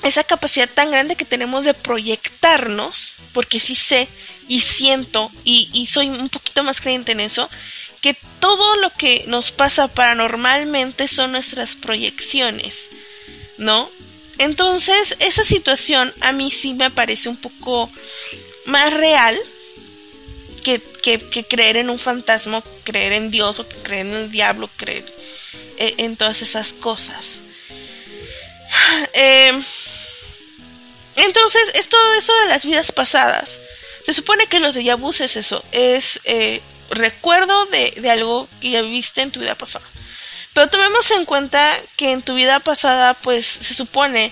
esa 0.04 0.24
capacidad 0.24 0.70
tan 0.70 0.92
grande 0.92 1.16
que 1.16 1.26
tenemos 1.26 1.66
de 1.66 1.74
proyectarnos, 1.74 3.16
porque 3.32 3.60
sí 3.60 3.76
sé 3.76 4.08
y 4.48 4.60
siento 4.60 5.32
y, 5.44 5.88
soy 5.88 6.10
un 6.10 6.30
poquito 6.30 6.64
más 6.64 6.82
creyente 6.82 7.14
en 7.14 7.22
eso, 7.22 7.50
que 8.02 8.18
todo 8.40 8.76
lo 8.78 8.90
que 8.92 9.24
nos 9.28 9.52
pasa 9.52 9.88
paranormalmente 9.88 11.08
son 11.08 11.32
nuestras 11.32 11.76
proyecciones, 11.76 12.90
¿no? 13.58 13.90
Entonces, 14.40 15.16
esa 15.20 15.46
situación 15.46 16.14
a 16.20 16.34
mí 16.34 16.52
sí 16.52 16.74
me 16.74 16.92
parece 16.92 17.30
un 17.30 17.38
poco 17.38 17.90
más 18.66 18.92
real 18.94 19.38
que, 20.64 20.82
creer 21.48 21.78
en 21.78 21.90
un 21.90 22.00
fantasma, 22.00 22.64
creer 22.84 23.14
en 23.14 23.32
Dios 23.32 23.60
o 23.60 23.68
creer 23.68 24.08
en 24.08 24.14
el 24.14 24.32
diablo, 24.32 24.70
creer 24.76 25.06
en, 25.78 26.00
en 26.00 26.18
todas 26.18 26.42
esas 26.42 26.74
cosas. 26.74 27.42
Eh, 29.14 29.52
entonces, 31.16 31.72
es 31.76 31.90
todo 31.90 32.14
eso 32.16 32.34
de 32.44 32.50
las 32.50 32.66
vidas 32.66 32.92
pasadas. 32.92 33.60
Se 34.06 34.14
supone 34.14 34.48
que 34.48 34.60
los 34.60 34.74
de 34.74 34.94
vu 34.96 35.12
es 35.12 35.38
eso, 35.38 35.64
es 35.72 36.20
eh, 36.24 36.62
recuerdo 36.90 37.66
de, 37.68 37.92
de 37.92 38.10
algo 38.10 38.50
que 38.60 38.72
ya 38.72 38.82
viste 38.82 39.22
en 39.22 39.32
tu 39.32 39.40
vida 39.40 39.56
pasada. 39.56 39.86
Pero 40.54 40.70
tomemos 40.70 41.10
en 41.12 41.26
cuenta 41.26 41.72
que 41.96 42.12
en 42.12 42.22
tu 42.22 42.36
vida 42.36 42.60
pasada, 42.60 43.14
pues 43.16 43.46
se 43.46 43.74
supone 43.74 44.32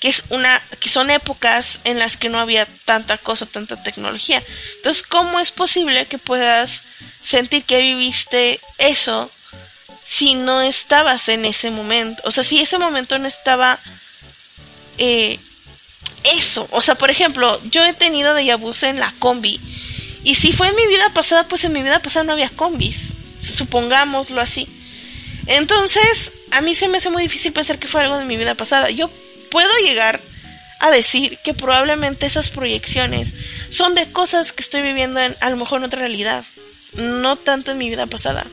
que 0.00 0.08
es 0.08 0.24
una 0.30 0.62
que 0.80 0.88
son 0.88 1.10
épocas 1.10 1.80
en 1.84 1.98
las 1.98 2.16
que 2.16 2.28
no 2.28 2.38
había 2.38 2.66
tanta 2.84 3.18
cosa, 3.18 3.46
tanta 3.46 3.82
tecnología. 3.82 4.42
Entonces, 4.76 5.02
¿cómo 5.02 5.40
es 5.40 5.50
posible 5.50 6.06
que 6.06 6.18
puedas 6.18 6.84
sentir 7.20 7.64
que 7.64 7.80
viviste 7.80 8.60
eso 8.78 9.30
si 10.08 10.34
no 10.34 10.62
estabas 10.62 11.28
en 11.28 11.44
ese 11.44 11.70
momento? 11.70 12.22
O 12.24 12.30
sea, 12.30 12.42
si 12.42 12.60
ese 12.60 12.78
momento 12.78 13.18
no 13.18 13.28
estaba 13.28 13.78
eh, 14.96 15.38
eso. 16.24 16.66
O 16.70 16.80
sea, 16.80 16.94
por 16.94 17.10
ejemplo, 17.10 17.60
yo 17.70 17.84
he 17.84 17.92
tenido 17.92 18.32
de 18.32 18.54
vu 18.54 18.72
en 18.80 19.00
la 19.00 19.14
combi. 19.18 19.60
Y 20.24 20.34
si 20.34 20.54
fue 20.54 20.68
en 20.68 20.76
mi 20.76 20.86
vida 20.86 21.12
pasada, 21.12 21.46
pues 21.46 21.62
en 21.64 21.74
mi 21.74 21.82
vida 21.82 22.00
pasada 22.00 22.24
no 22.24 22.32
había 22.32 22.48
combis. 22.48 23.12
Supongámoslo 23.38 24.40
así. 24.40 24.66
Entonces, 25.46 26.32
a 26.52 26.62
mí 26.62 26.74
se 26.74 26.88
me 26.88 26.98
hace 26.98 27.10
muy 27.10 27.22
difícil 27.22 27.52
pensar 27.52 27.78
que 27.78 27.86
fue 27.86 28.02
algo 28.02 28.16
de 28.16 28.24
mi 28.24 28.38
vida 28.38 28.54
pasada. 28.54 28.88
Yo 28.88 29.10
puedo 29.50 29.70
llegar 29.84 30.22
a 30.80 30.90
decir 30.90 31.38
que 31.44 31.52
probablemente 31.52 32.24
esas 32.24 32.48
proyecciones 32.48 33.34
son 33.68 33.94
de 33.94 34.10
cosas 34.10 34.52
que 34.52 34.62
estoy 34.62 34.80
viviendo 34.80 35.20
en, 35.20 35.36
a 35.40 35.50
lo 35.50 35.56
mejor 35.56 35.80
en 35.80 35.84
otra 35.84 36.00
realidad. 36.00 36.46
No 36.94 37.36
tanto 37.36 37.72
en 37.72 37.78
mi 37.78 37.90
vida 37.90 38.06
pasada. 38.06 38.46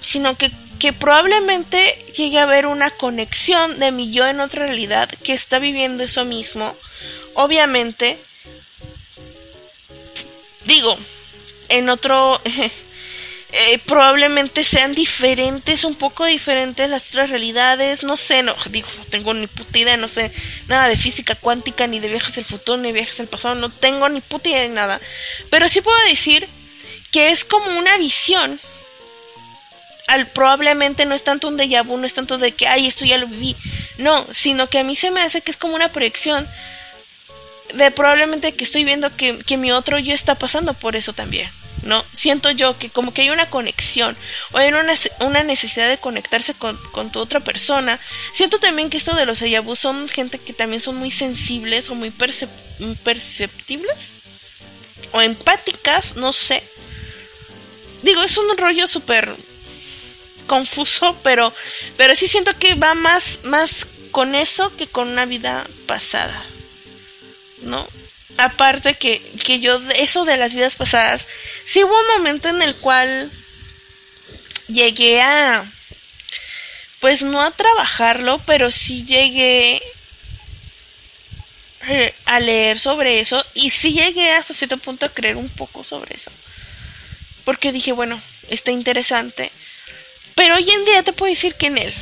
Sino 0.00 0.36
que, 0.36 0.50
que 0.78 0.92
probablemente 0.92 1.78
llegue 2.16 2.38
a 2.38 2.44
haber 2.44 2.66
una 2.66 2.90
conexión 2.90 3.78
de 3.78 3.92
mi 3.92 4.12
yo 4.12 4.26
en 4.26 4.40
otra 4.40 4.66
realidad 4.66 5.08
que 5.22 5.32
está 5.32 5.58
viviendo 5.58 6.04
eso 6.04 6.24
mismo. 6.24 6.76
Obviamente, 7.34 8.18
digo, 10.64 10.96
en 11.68 11.88
otro... 11.88 12.40
Eh, 13.52 13.78
probablemente 13.78 14.64
sean 14.64 14.94
diferentes, 14.94 15.84
un 15.84 15.94
poco 15.94 16.26
diferentes 16.26 16.90
las 16.90 17.08
otras 17.10 17.30
realidades, 17.30 18.02
no 18.02 18.16
sé, 18.16 18.42
no, 18.42 18.54
digo, 18.70 18.88
no 18.98 19.04
tengo 19.04 19.32
ni 19.32 19.46
puta 19.46 19.78
idea, 19.78 19.96
no 19.96 20.08
sé 20.08 20.32
nada 20.66 20.88
de 20.88 20.96
física 20.96 21.36
cuántica, 21.36 21.86
ni 21.86 22.00
de 22.00 22.08
viajes 22.08 22.34
del 22.34 22.44
futuro, 22.44 22.76
ni 22.76 22.92
viajes 22.92 23.16
del 23.16 23.28
pasado, 23.28 23.54
no 23.54 23.70
tengo 23.70 24.08
ni 24.08 24.20
puta 24.20 24.48
idea 24.48 24.62
de 24.62 24.68
nada, 24.68 25.00
pero 25.48 25.68
sí 25.68 25.80
puedo 25.80 25.98
decir 26.08 26.46
que 27.12 27.30
es 27.30 27.44
como 27.44 27.78
una 27.78 27.96
visión, 27.98 28.60
al, 30.06 30.28
probablemente 30.28 31.04
no 31.04 31.14
es 31.14 31.24
tanto 31.24 31.48
un 31.48 31.58
déjà 31.58 31.84
vu, 31.84 31.96
no 31.96 32.06
es 32.06 32.14
tanto 32.14 32.38
de 32.38 32.52
que, 32.52 32.66
ay, 32.66 32.86
esto 32.86 33.04
ya 33.04 33.18
lo 33.18 33.26
viví, 33.26 33.56
no, 33.98 34.26
sino 34.32 34.68
que 34.68 34.78
a 34.78 34.84
mí 34.84 34.96
se 34.96 35.10
me 35.10 35.20
hace 35.20 35.40
que 35.40 35.50
es 35.50 35.56
como 35.56 35.74
una 35.74 35.92
proyección 35.92 36.48
de 37.74 37.90
probablemente 37.90 38.54
que 38.54 38.64
estoy 38.64 38.84
viendo 38.84 39.14
que, 39.16 39.38
que 39.38 39.56
mi 39.56 39.72
otro 39.72 39.98
yo 39.98 40.14
está 40.14 40.36
pasando 40.36 40.74
por 40.74 40.96
eso 40.96 41.12
también. 41.12 41.50
¿no? 41.86 42.04
Siento 42.12 42.50
yo 42.50 42.78
que 42.78 42.90
como 42.90 43.14
que 43.14 43.22
hay 43.22 43.30
una 43.30 43.48
conexión 43.48 44.16
o 44.52 44.58
hay 44.58 44.68
una, 44.68 44.94
una 45.20 45.42
necesidad 45.42 45.88
de 45.88 45.98
conectarse 45.98 46.54
con, 46.54 46.78
tu 47.12 47.20
otra 47.20 47.40
persona. 47.40 47.98
Siento 48.32 48.58
también 48.58 48.90
que 48.90 48.98
esto 48.98 49.14
de 49.14 49.26
los 49.26 49.40
ayabus 49.42 49.78
son 49.78 50.08
gente 50.08 50.38
que 50.38 50.52
también 50.52 50.80
son 50.80 50.96
muy 50.96 51.10
sensibles 51.10 51.88
o 51.88 51.94
muy 51.94 52.10
perceptibles 52.10 54.18
o 55.12 55.22
empáticas, 55.22 56.16
no 56.16 56.32
sé. 56.32 56.62
Digo, 58.02 58.22
es 58.22 58.36
un 58.36 58.58
rollo 58.58 58.88
súper 58.88 59.34
confuso, 60.46 61.18
pero, 61.22 61.52
pero 61.96 62.14
sí 62.14 62.28
siento 62.28 62.58
que 62.58 62.74
va 62.74 62.94
más, 62.94 63.40
más 63.44 63.86
con 64.10 64.34
eso 64.34 64.74
que 64.76 64.86
con 64.86 65.08
una 65.08 65.26
vida 65.26 65.66
pasada, 65.86 66.44
¿no? 67.62 67.86
aparte 68.38 68.94
que, 68.94 69.20
que 69.44 69.60
yo, 69.60 69.80
eso 69.96 70.24
de 70.24 70.36
las 70.36 70.54
vidas 70.54 70.76
pasadas, 70.76 71.26
sí 71.64 71.82
hubo 71.82 71.98
un 71.98 72.18
momento 72.18 72.48
en 72.48 72.62
el 72.62 72.76
cual 72.76 73.30
llegué 74.68 75.20
a, 75.20 75.70
pues 77.00 77.22
no 77.22 77.40
a 77.40 77.50
trabajarlo, 77.50 78.40
pero 78.46 78.70
sí 78.70 79.04
llegué 79.04 79.82
eh, 81.88 82.14
a 82.24 82.40
leer 82.40 82.78
sobre 82.78 83.20
eso 83.20 83.44
y 83.54 83.70
sí 83.70 83.92
llegué 83.92 84.32
hasta 84.32 84.54
cierto 84.54 84.78
punto 84.78 85.06
a 85.06 85.14
creer 85.14 85.36
un 85.36 85.48
poco 85.48 85.84
sobre 85.84 86.16
eso. 86.16 86.30
Porque 87.44 87.72
dije, 87.72 87.92
bueno, 87.92 88.20
está 88.48 88.72
interesante. 88.72 89.52
Pero 90.36 90.54
hoy 90.54 90.70
en 90.70 90.84
día 90.84 91.02
te 91.02 91.14
puedo 91.14 91.32
decir 91.32 91.54
que 91.54 91.66
en 91.66 91.78
él. 91.78 91.92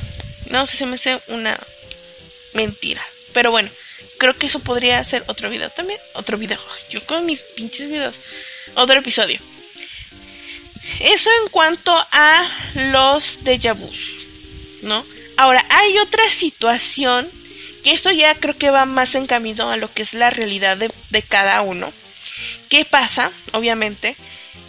No 0.51 0.66
sé 0.66 0.77
si 0.77 0.85
me 0.85 0.97
hace 0.97 1.23
una 1.29 1.59
mentira. 2.53 3.03
Pero 3.33 3.53
bueno, 3.53 3.70
creo 4.18 4.37
que 4.37 4.49
eso 4.49 4.59
podría 4.59 5.03
ser 5.05 5.25
otro 5.29 5.49
video 5.49 5.70
también. 5.70 6.01
Otro 6.14 6.37
video. 6.37 6.59
Yo 6.90 7.05
con 7.07 7.25
mis 7.25 7.42
pinches 7.42 7.88
videos. 7.88 8.20
Otro 8.75 8.99
episodio. 8.99 9.38
Eso 11.01 11.31
en 11.42 11.49
cuanto 11.51 11.97
a 12.11 12.51
los 12.92 13.38
déjà 13.44 13.73
vus. 13.73 14.27
¿No? 14.83 15.07
Ahora, 15.37 15.64
hay 15.70 15.97
otra 15.99 16.29
situación. 16.29 17.31
Que 17.85 17.92
esto 17.92 18.11
ya 18.11 18.35
creo 18.35 18.59
que 18.59 18.70
va 18.70 18.85
más 18.85 19.14
en 19.14 19.29
camino 19.29 19.70
a 19.70 19.77
lo 19.77 19.92
que 19.92 20.03
es 20.03 20.12
la 20.12 20.31
realidad 20.31 20.77
de, 20.77 20.90
de 21.11 21.23
cada 21.23 21.62
uno. 21.62 21.92
¿Qué 22.68 22.85
pasa? 22.85 23.31
Obviamente. 23.53 24.16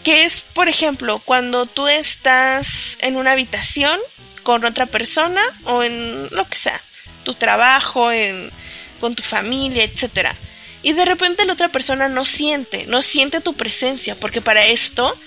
Que 0.04 0.26
es, 0.26 0.42
por 0.42 0.70
ejemplo, 0.70 1.20
cuando 1.20 1.66
tú 1.66 1.88
estás 1.88 2.98
en 3.02 3.18
una 3.18 3.32
habitación 3.32 4.00
con 4.44 4.64
otra 4.66 4.86
persona 4.86 5.42
o 5.64 5.84
en 5.84 6.30
lo 6.32 6.48
que 6.48 6.58
sea, 6.58 6.80
tu 7.24 7.34
trabajo, 7.34 8.12
en 8.12 8.52
con 9.00 9.16
tu 9.16 9.24
familia, 9.24 9.84
etcétera. 9.84 10.36
Y 10.84 10.94
de 10.94 11.06
repente 11.06 11.46
la 11.46 11.54
otra 11.54 11.70
persona 11.70 12.08
no 12.08 12.26
siente, 12.26 12.86
no 12.88 13.02
siente 13.02 13.42
tu 13.42 13.56
presencia, 13.56 14.16
porque 14.20 14.42
para 14.42 14.66
esto, 14.66 15.18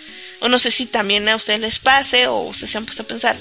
o 0.41 0.49
no 0.49 0.59
sé 0.59 0.71
si 0.71 0.87
también 0.87 1.29
a 1.29 1.37
ustedes 1.37 1.61
les 1.61 1.79
pase, 1.79 2.27
o 2.29 2.41
ustedes 2.43 2.71
se 2.71 2.79
han 2.79 2.87
puesto 2.87 3.03
a 3.03 3.07
pensar, 3.07 3.37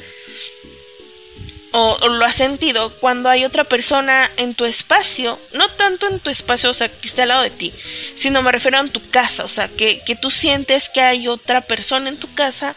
o, 1.80 2.08
lo 2.08 2.26
has 2.26 2.34
sentido 2.34 2.90
cuando 3.00 3.30
hay 3.30 3.46
otra 3.46 3.64
persona 3.64 4.30
en 4.38 4.56
tu 4.56 4.66
espacio, 4.66 5.40
no 5.54 5.70
tanto 5.70 6.08
en 6.08 6.20
tu 6.20 6.32
espacio, 6.32 6.72
o 6.72 6.74
sea, 6.74 6.90
que 6.90 7.08
esté 7.08 7.22
al 7.22 7.28
lado 7.28 7.44
de 7.44 7.52
ti, 7.52 7.72
sino 8.16 8.42
me 8.42 8.52
refiero 8.52 8.78
a 8.78 8.82
en 8.82 8.90
tu 8.90 9.08
casa, 9.12 9.46
o 9.46 9.48
sea, 9.48 9.68
que, 9.68 10.02
que 10.04 10.16
tú 10.16 10.32
sientes 10.32 10.90
que 10.90 11.02
hay 11.02 11.28
otra 11.28 11.62
persona 11.62 12.10
en 12.10 12.18
tu 12.18 12.34
casa 12.34 12.76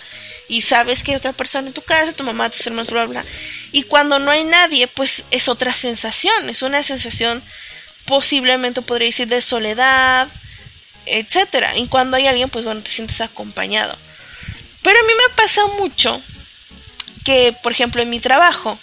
y 0.49 0.61
sabes 0.63 1.03
que 1.03 1.13
hay 1.13 1.17
otra 1.17 1.33
persona 1.33 1.69
en 1.69 1.73
tu 1.73 1.81
casa, 1.81 2.13
tu 2.13 2.25
mamá, 2.25 2.51
tus 2.51 2.67
hermanos, 2.67 2.93
bla, 2.93 3.07
bla. 3.07 3.25
Y 3.73 3.85
cuando 3.85 4.19
no 4.19 4.31
hay 4.31 4.45
nadie, 4.45 4.87
pues 4.87 5.25
es 5.31 5.49
otra 5.49 5.75
sensación, 5.75 6.51
es 6.51 6.61
una 6.61 6.83
sensación 6.83 7.43
posiblemente 8.05 8.83
podría 8.83 9.09
decir 9.09 9.29
de 9.29 9.41
soledad, 9.41 10.29
etcétera. 11.07 11.75
Y 11.79 11.87
cuando 11.87 12.19
hay 12.19 12.27
alguien, 12.27 12.51
pues 12.51 12.67
bueno, 12.67 12.83
te 12.83 12.91
sientes 12.91 13.23
acompañado. 13.23 13.97
Pero 14.83 14.99
a 14.99 15.03
mí 15.05 15.13
me 15.17 15.35
pasa 15.37 15.67
mucho 15.79 16.23
que, 17.25 17.55
por 17.63 17.73
ejemplo, 17.73 18.03
en 18.03 18.11
mi 18.11 18.21
trabajo, 18.21 18.79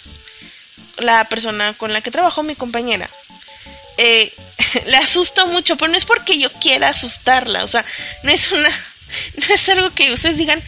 la 0.98 1.24
persona 1.28 1.74
con 1.74 1.92
la 1.92 2.00
que 2.00 2.10
trabajo, 2.10 2.42
mi 2.42 2.54
compañera, 2.54 3.08
eh, 3.96 4.32
le 4.86 4.96
asusto 4.96 5.46
mucho, 5.48 5.76
pero 5.76 5.90
no 5.90 5.96
es 5.96 6.04
porque 6.04 6.38
yo 6.38 6.52
quiera 6.54 6.88
asustarla, 6.88 7.64
o 7.64 7.68
sea, 7.68 7.84
no 8.22 8.30
es 8.30 8.50
una, 8.52 8.70
no 9.48 9.54
es 9.54 9.68
algo 9.68 9.90
que 9.90 10.12
ustedes 10.12 10.38
digan, 10.38 10.62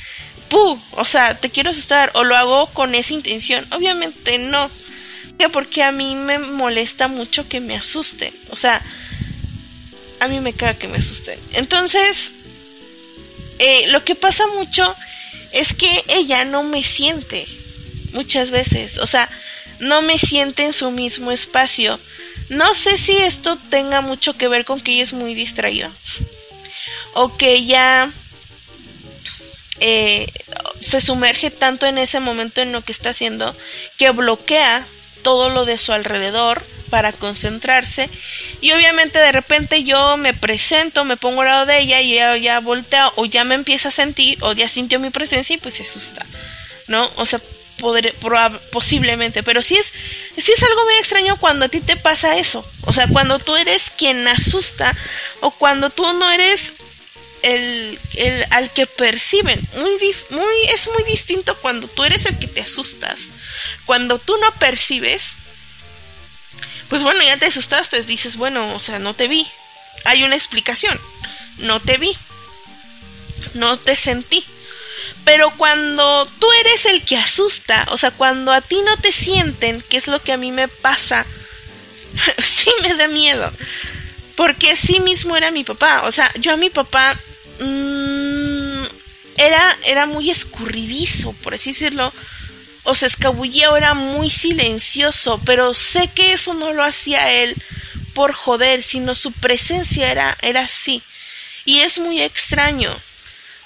o 0.52 1.04
sea, 1.04 1.38
te 1.38 1.50
quiero 1.50 1.70
asustar 1.70 2.10
o 2.14 2.24
lo 2.24 2.36
hago 2.36 2.66
con 2.68 2.94
esa 2.94 3.14
intención. 3.14 3.66
Obviamente 3.72 4.38
no. 4.38 4.70
Porque 5.52 5.82
a 5.82 5.90
mí 5.90 6.16
me 6.16 6.38
molesta 6.38 7.08
mucho 7.08 7.48
que 7.48 7.60
me 7.60 7.74
asusten. 7.74 8.34
O 8.50 8.56
sea, 8.56 8.82
a 10.20 10.28
mí 10.28 10.40
me 10.40 10.52
caga 10.52 10.74
que 10.74 10.86
me 10.86 10.98
asusten. 10.98 11.40
Entonces, 11.54 12.32
eh, 13.58 13.86
lo 13.88 14.04
que 14.04 14.14
pasa 14.14 14.46
mucho 14.48 14.94
es 15.52 15.74
que 15.74 16.04
ella 16.08 16.44
no 16.44 16.62
me 16.62 16.84
siente 16.84 17.46
muchas 18.12 18.50
veces. 18.50 18.98
O 18.98 19.06
sea, 19.06 19.28
no 19.78 20.02
me 20.02 20.18
siente 20.18 20.64
en 20.64 20.72
su 20.72 20.90
mismo 20.90 21.32
espacio. 21.32 21.98
No 22.48 22.74
sé 22.74 22.98
si 22.98 23.16
esto 23.16 23.56
tenga 23.70 24.00
mucho 24.00 24.36
que 24.36 24.48
ver 24.48 24.64
con 24.64 24.80
que 24.80 24.92
ella 24.92 25.04
es 25.04 25.12
muy 25.12 25.34
distraída. 25.34 25.90
O 27.14 27.36
que 27.36 27.52
ella 27.52 28.12
eh, 29.80 30.26
se 30.80 31.00
sumerge 31.00 31.50
tanto 31.50 31.86
en 31.86 31.98
ese 31.98 32.20
momento 32.20 32.60
en 32.60 32.72
lo 32.72 32.82
que 32.82 32.92
está 32.92 33.10
haciendo 33.10 33.56
que 33.96 34.10
bloquea 34.10 34.86
todo 35.22 35.48
lo 35.48 35.64
de 35.64 35.78
su 35.78 35.92
alrededor 35.92 36.62
para 36.90 37.12
concentrarse 37.12 38.10
y 38.60 38.72
obviamente 38.72 39.18
de 39.18 39.32
repente 39.32 39.84
yo 39.84 40.16
me 40.16 40.34
presento, 40.34 41.04
me 41.04 41.16
pongo 41.16 41.42
al 41.42 41.48
lado 41.48 41.66
de 41.66 41.78
ella 41.78 42.00
y 42.00 42.14
ella 42.14 42.36
ya 42.36 42.60
voltea 42.60 43.12
o 43.16 43.24
ya 43.24 43.44
me 43.44 43.54
empieza 43.54 43.88
a 43.88 43.92
sentir 43.92 44.38
o 44.42 44.52
ya 44.52 44.68
sintió 44.68 44.98
mi 45.00 45.10
presencia 45.10 45.54
y 45.54 45.58
pues 45.58 45.76
se 45.76 45.84
asusta, 45.84 46.26
¿no? 46.88 47.10
O 47.16 47.24
sea, 47.24 47.40
posiblemente, 48.72 49.42
pero 49.42 49.62
sí 49.62 49.76
es, 49.76 49.92
sí 50.36 50.52
es 50.52 50.62
algo 50.62 50.84
muy 50.84 50.94
extraño 50.94 51.38
cuando 51.38 51.64
a 51.64 51.68
ti 51.68 51.80
te 51.80 51.96
pasa 51.96 52.36
eso, 52.36 52.68
o 52.82 52.92
sea, 52.92 53.06
cuando 53.08 53.38
tú 53.38 53.56
eres 53.56 53.90
quien 53.96 54.26
asusta 54.28 54.94
o 55.40 55.50
cuando 55.50 55.88
tú 55.88 56.02
no 56.12 56.30
eres 56.30 56.74
el, 57.42 57.98
el, 58.16 58.46
al 58.50 58.70
que 58.72 58.86
perciben. 58.86 59.60
Muy, 59.76 59.90
muy, 60.30 60.54
es 60.74 60.88
muy 60.88 61.02
distinto 61.04 61.56
cuando 61.60 61.88
tú 61.88 62.04
eres 62.04 62.26
el 62.26 62.38
que 62.38 62.48
te 62.48 62.62
asustas. 62.62 63.28
Cuando 63.86 64.18
tú 64.18 64.36
no 64.38 64.52
percibes, 64.58 65.34
pues 66.90 67.02
bueno, 67.02 67.22
ya 67.22 67.38
te 67.38 67.46
asustaste, 67.46 68.02
dices, 68.02 68.36
bueno, 68.36 68.74
o 68.74 68.78
sea, 68.78 68.98
no 68.98 69.14
te 69.14 69.28
vi. 69.28 69.46
Hay 70.04 70.22
una 70.22 70.34
explicación. 70.34 71.00
No 71.58 71.80
te 71.80 71.96
vi. 71.96 72.14
No 73.54 73.78
te 73.78 73.96
sentí. 73.96 74.44
Pero 75.24 75.56
cuando 75.56 76.26
tú 76.38 76.46
eres 76.60 76.84
el 76.86 77.04
que 77.04 77.16
asusta, 77.16 77.86
o 77.90 77.96
sea, 77.96 78.10
cuando 78.10 78.52
a 78.52 78.60
ti 78.60 78.80
no 78.84 78.98
te 78.98 79.12
sienten, 79.12 79.80
que 79.80 79.96
es 79.96 80.08
lo 80.08 80.22
que 80.22 80.32
a 80.32 80.36
mí 80.36 80.52
me 80.52 80.68
pasa, 80.68 81.24
sí 82.38 82.70
me 82.82 82.94
da 82.94 83.08
miedo. 83.08 83.50
Porque 84.36 84.76
sí 84.76 85.00
mismo 85.00 85.36
era 85.36 85.50
mi 85.50 85.64
papá. 85.64 86.02
O 86.04 86.12
sea, 86.12 86.30
yo 86.38 86.52
a 86.52 86.56
mi 86.56 86.68
papá 86.68 87.18
Mm, 87.60 88.84
era, 89.36 89.78
era 89.84 90.06
muy 90.06 90.30
escurridizo, 90.30 91.32
por 91.34 91.54
así 91.54 91.72
decirlo. 91.72 92.12
O 92.82 92.94
se 92.94 93.06
escabullía 93.06 93.70
o 93.70 93.76
era 93.76 93.94
muy 93.94 94.30
silencioso, 94.30 95.40
pero 95.44 95.74
sé 95.74 96.08
que 96.08 96.32
eso 96.32 96.54
no 96.54 96.72
lo 96.72 96.82
hacía 96.82 97.30
él 97.32 97.54
por 98.14 98.32
joder, 98.32 98.82
sino 98.82 99.14
su 99.14 99.32
presencia 99.32 100.10
era, 100.10 100.36
era 100.42 100.62
así. 100.62 101.02
Y 101.64 101.80
es 101.80 101.98
muy 101.98 102.20
extraño, 102.22 102.90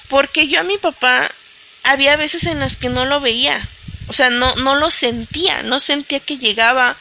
porque 0.08 0.48
yo 0.48 0.60
a 0.60 0.64
mi 0.64 0.78
papá 0.78 1.30
había 1.82 2.16
veces 2.16 2.44
en 2.44 2.60
las 2.60 2.76
que 2.76 2.88
no 2.88 3.04
lo 3.06 3.20
veía, 3.20 3.68
o 4.06 4.12
sea, 4.12 4.30
no, 4.30 4.54
no 4.56 4.76
lo 4.76 4.90
sentía, 4.90 5.62
no 5.62 5.80
sentía 5.80 6.20
que 6.20 6.38
llegaba 6.38 6.96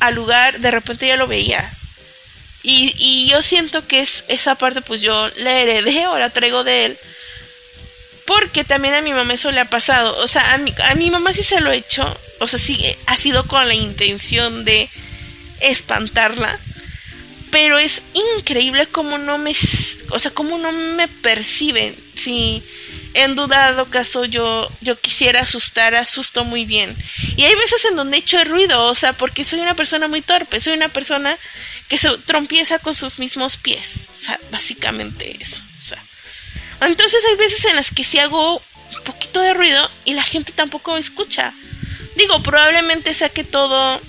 al 0.00 0.14
lugar, 0.14 0.60
de 0.60 0.70
repente 0.70 1.06
ya 1.06 1.16
lo 1.16 1.26
veía. 1.26 1.72
Y, 2.62 2.92
y 2.98 3.30
yo 3.30 3.40
siento 3.40 3.86
que 3.86 4.00
es 4.00 4.24
esa 4.28 4.56
parte, 4.56 4.82
pues 4.82 5.00
yo 5.00 5.30
la 5.36 5.60
heredé 5.60 6.06
o 6.06 6.18
la 6.18 6.30
traigo 6.30 6.64
de 6.64 6.86
él. 6.86 6.98
Porque 8.28 8.62
también 8.62 8.92
a 8.92 9.00
mi 9.00 9.14
mamá 9.14 9.32
eso 9.32 9.50
le 9.50 9.60
ha 9.60 9.70
pasado. 9.70 10.14
O 10.22 10.28
sea, 10.28 10.52
a 10.52 10.58
mi, 10.58 10.74
a 10.84 10.94
mi 10.96 11.10
mamá 11.10 11.32
sí 11.32 11.42
se 11.42 11.62
lo 11.62 11.72
he 11.72 11.78
hecho. 11.78 12.04
O 12.40 12.46
sea, 12.46 12.58
sí 12.58 12.78
ha 13.06 13.16
sido 13.16 13.48
con 13.48 13.66
la 13.66 13.74
intención 13.74 14.66
de 14.66 14.90
espantarla. 15.60 16.60
Pero 17.50 17.78
es 17.78 18.02
increíble 18.36 18.86
cómo 18.88 19.16
no 19.16 19.38
me... 19.38 19.52
O 20.10 20.18
sea, 20.18 20.30
cómo 20.32 20.58
no 20.58 20.70
me 20.72 21.08
perciben. 21.08 21.96
Si 22.16 22.62
en 23.14 23.34
dudado 23.34 23.86
caso 23.86 24.26
yo, 24.26 24.70
yo 24.82 25.00
quisiera 25.00 25.40
asustar, 25.40 25.94
asusto 25.94 26.44
muy 26.44 26.66
bien. 26.66 26.94
Y 27.34 27.44
hay 27.44 27.54
veces 27.54 27.86
en 27.86 27.96
donde 27.96 28.18
he 28.18 28.20
hecho 28.20 28.44
ruido, 28.44 28.84
o 28.84 28.94
sea, 28.94 29.14
porque 29.14 29.44
soy 29.44 29.60
una 29.60 29.74
persona 29.74 30.06
muy 30.06 30.20
torpe, 30.20 30.60
soy 30.60 30.74
una 30.74 30.90
persona 30.90 31.38
que 31.88 31.96
se 31.96 32.10
trompieza 32.18 32.78
con 32.78 32.94
sus 32.94 33.18
mismos 33.18 33.56
pies. 33.56 34.08
O 34.14 34.18
sea, 34.18 34.38
básicamente 34.50 35.34
eso. 35.40 35.62
Entonces 36.80 37.24
hay 37.28 37.36
veces 37.36 37.64
en 37.64 37.76
las 37.76 37.90
que 37.90 38.04
si 38.04 38.18
hago 38.18 38.56
un 38.56 39.04
poquito 39.04 39.40
de 39.40 39.54
ruido 39.54 39.90
y 40.04 40.14
la 40.14 40.22
gente 40.22 40.52
tampoco 40.52 40.94
me 40.94 41.00
escucha. 41.00 41.52
Digo, 42.16 42.42
probablemente 42.42 43.14
sea 43.14 43.28
que 43.28 43.44
todo 43.44 44.00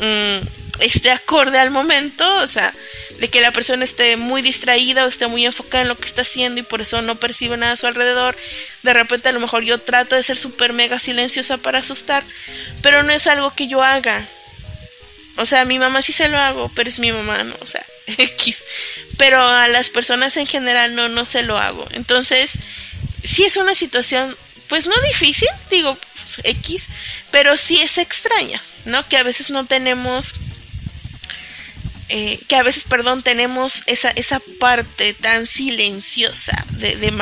mm, 0.00 0.46
esté 0.80 1.10
acorde 1.10 1.58
al 1.58 1.70
momento, 1.70 2.28
o 2.42 2.46
sea, 2.46 2.74
de 3.18 3.28
que 3.28 3.40
la 3.40 3.52
persona 3.52 3.84
esté 3.84 4.16
muy 4.16 4.42
distraída 4.42 5.04
o 5.04 5.08
esté 5.08 5.26
muy 5.26 5.46
enfocada 5.46 5.82
en 5.82 5.88
lo 5.88 5.96
que 5.96 6.06
está 6.06 6.22
haciendo 6.22 6.60
y 6.60 6.64
por 6.64 6.80
eso 6.80 7.00
no 7.02 7.16
percibe 7.16 7.56
nada 7.56 7.72
a 7.72 7.76
su 7.76 7.86
alrededor. 7.86 8.36
De 8.82 8.92
repente 8.92 9.28
a 9.28 9.32
lo 9.32 9.40
mejor 9.40 9.64
yo 9.64 9.78
trato 9.80 10.16
de 10.16 10.22
ser 10.22 10.36
súper 10.36 10.72
mega 10.72 10.98
silenciosa 10.98 11.58
para 11.58 11.78
asustar, 11.78 12.24
pero 12.82 13.02
no 13.02 13.12
es 13.12 13.26
algo 13.26 13.54
que 13.54 13.68
yo 13.68 13.82
haga. 13.82 14.28
O 15.36 15.44
sea, 15.44 15.62
a 15.62 15.64
mi 15.64 15.78
mamá 15.78 16.02
sí 16.02 16.12
se 16.12 16.28
lo 16.28 16.38
hago, 16.38 16.70
pero 16.74 16.88
es 16.88 16.98
mi 16.98 17.12
mamá, 17.12 17.42
¿no? 17.44 17.54
O 17.60 17.66
sea, 17.66 17.84
X. 18.18 18.62
Pero 19.16 19.46
a 19.46 19.68
las 19.68 19.90
personas 19.90 20.36
en 20.36 20.46
general 20.46 20.94
no, 20.94 21.08
no 21.08 21.26
se 21.26 21.42
lo 21.42 21.58
hago. 21.58 21.86
Entonces, 21.92 22.58
sí 23.24 23.44
es 23.44 23.56
una 23.56 23.74
situación, 23.74 24.36
pues 24.68 24.86
no 24.86 24.94
difícil, 25.06 25.48
digo, 25.70 25.98
X, 26.42 26.86
pero 27.30 27.56
sí 27.56 27.80
es 27.80 27.98
extraña, 27.98 28.62
¿no? 28.84 29.08
Que 29.08 29.16
a 29.16 29.22
veces 29.22 29.50
no 29.50 29.66
tenemos 29.66 30.34
eh, 32.08 32.40
que 32.46 32.54
a 32.54 32.62
veces, 32.62 32.84
perdón, 32.84 33.22
tenemos 33.22 33.82
esa, 33.86 34.10
esa 34.10 34.40
parte 34.60 35.12
tan 35.12 35.46
silenciosa 35.46 36.64
de, 36.70 36.94
de. 36.96 37.12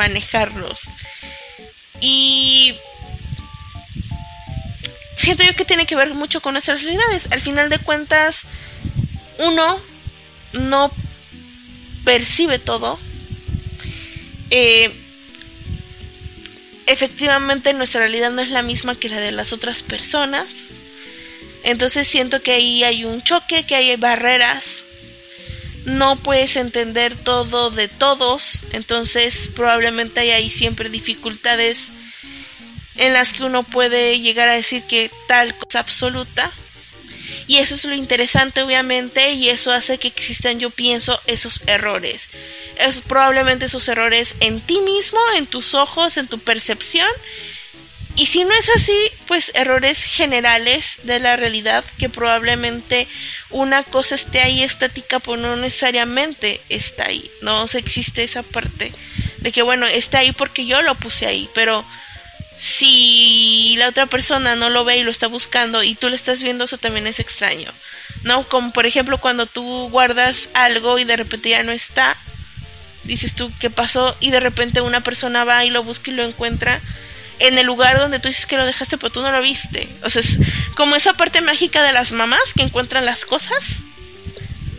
Y 2.01 2.75
siento 5.17 5.43
yo 5.43 5.55
que 5.55 5.65
tiene 5.65 5.87
que 5.87 5.95
ver 5.95 6.13
mucho 6.13 6.41
con 6.41 6.53
nuestras 6.53 6.83
realidades. 6.83 7.27
Al 7.31 7.41
final 7.41 7.69
de 7.69 7.79
cuentas, 7.79 8.43
uno 9.39 9.81
no 10.55 10.91
percibe 12.03 12.59
todo. 12.59 12.99
Eh, 14.51 14.91
efectivamente 16.85 17.73
nuestra 17.73 18.01
realidad 18.01 18.31
no 18.31 18.41
es 18.41 18.49
la 18.49 18.61
misma 18.61 18.95
que 18.95 19.09
la 19.09 19.19
de 19.19 19.31
las 19.31 19.53
otras 19.53 19.83
personas. 19.83 20.45
Entonces 21.63 22.07
siento 22.07 22.41
que 22.41 22.51
ahí 22.51 22.83
hay 22.83 23.05
un 23.05 23.23
choque, 23.23 23.65
que 23.65 23.75
hay 23.75 23.95
barreras. 23.95 24.83
No 25.85 26.15
puedes 26.17 26.55
entender 26.55 27.15
todo 27.15 27.71
de 27.71 27.87
todos. 27.87 28.63
Entonces 28.71 29.49
probablemente 29.55 30.19
hay 30.19 30.31
ahí 30.31 30.49
siempre 30.49 30.89
dificultades 30.89 31.89
en 32.97 33.13
las 33.13 33.33
que 33.33 33.43
uno 33.43 33.63
puede 33.63 34.19
llegar 34.19 34.47
a 34.47 34.55
decir 34.55 34.83
que 34.83 35.11
tal 35.27 35.57
cosa 35.57 35.79
absoluta. 35.79 36.51
Y 37.47 37.57
eso 37.57 37.75
es 37.75 37.85
lo 37.85 37.93
interesante, 37.93 38.61
obviamente, 38.61 39.31
y 39.33 39.49
eso 39.49 39.71
hace 39.71 39.97
que 39.97 40.07
existan, 40.07 40.59
yo 40.59 40.69
pienso, 40.69 41.21
esos 41.27 41.61
errores. 41.67 42.29
Es 42.77 43.01
probablemente 43.01 43.65
esos 43.65 43.87
errores 43.87 44.35
en 44.39 44.61
ti 44.61 44.79
mismo, 44.79 45.19
en 45.37 45.45
tus 45.45 45.75
ojos, 45.75 46.17
en 46.17 46.27
tu 46.27 46.39
percepción, 46.39 47.07
y 48.17 48.27
si 48.27 48.45
no 48.45 48.53
es 48.53 48.69
así, 48.69 48.97
pues 49.27 49.51
errores 49.55 50.05
generales 50.05 51.01
de 51.03 51.19
la 51.19 51.35
realidad, 51.35 51.83
que 51.97 52.07
probablemente 52.07 53.09
una 53.49 53.83
cosa 53.83 54.15
esté 54.15 54.39
ahí 54.39 54.63
estática, 54.63 55.19
pero 55.19 55.35
no 55.35 55.57
necesariamente 55.57 56.61
está 56.69 57.07
ahí. 57.07 57.29
No 57.41 57.65
existe 57.65 58.23
esa 58.23 58.41
parte 58.41 58.93
de 59.39 59.51
que, 59.51 59.63
bueno, 59.63 59.85
está 59.85 60.19
ahí 60.19 60.31
porque 60.31 60.65
yo 60.65 60.81
lo 60.81 60.95
puse 60.95 61.25
ahí, 61.25 61.49
pero 61.53 61.85
si 62.57 63.75
la 63.77 63.89
otra 63.89 64.05
persona 64.05 64.55
no 64.55 64.69
lo 64.69 64.85
ve 64.85 64.97
y 64.97 65.03
lo 65.03 65.11
está 65.11 65.27
buscando 65.27 65.83
y 65.83 65.95
tú 65.95 66.09
lo 66.09 66.15
estás 66.15 66.41
viendo, 66.41 66.63
eso 66.63 66.77
también 66.77 67.07
es 67.07 67.19
extraño. 67.19 67.71
¿No? 68.23 68.47
Como 68.47 68.71
por 68.71 68.85
ejemplo 68.85 69.19
cuando 69.19 69.45
tú 69.45 69.89
guardas 69.89 70.49
algo 70.53 70.97
y 70.97 71.03
de 71.03 71.17
repente 71.17 71.49
ya 71.49 71.63
no 71.63 71.71
está, 71.71 72.17
dices 73.03 73.35
tú, 73.35 73.51
¿qué 73.59 73.69
pasó? 73.69 74.15
Y 74.19 74.31
de 74.31 74.39
repente 74.39 74.81
una 74.81 75.01
persona 75.01 75.43
va 75.43 75.65
y 75.65 75.69
lo 75.69 75.83
busca 75.83 76.11
y 76.11 76.15
lo 76.15 76.23
encuentra 76.23 76.81
en 77.39 77.57
el 77.57 77.65
lugar 77.65 77.99
donde 77.99 78.19
tú 78.19 78.29
dices 78.29 78.45
que 78.45 78.57
lo 78.57 78.65
dejaste, 78.65 78.97
pero 78.97 79.11
tú 79.11 79.21
no 79.21 79.31
lo 79.31 79.41
viste. 79.41 79.89
O 80.03 80.09
sea, 80.09 80.21
es 80.21 80.39
como 80.75 80.95
esa 80.95 81.13
parte 81.13 81.41
mágica 81.41 81.83
de 81.83 81.91
las 81.91 82.11
mamás 82.11 82.53
que 82.55 82.63
encuentran 82.63 83.05
las 83.05 83.25
cosas. 83.25 83.81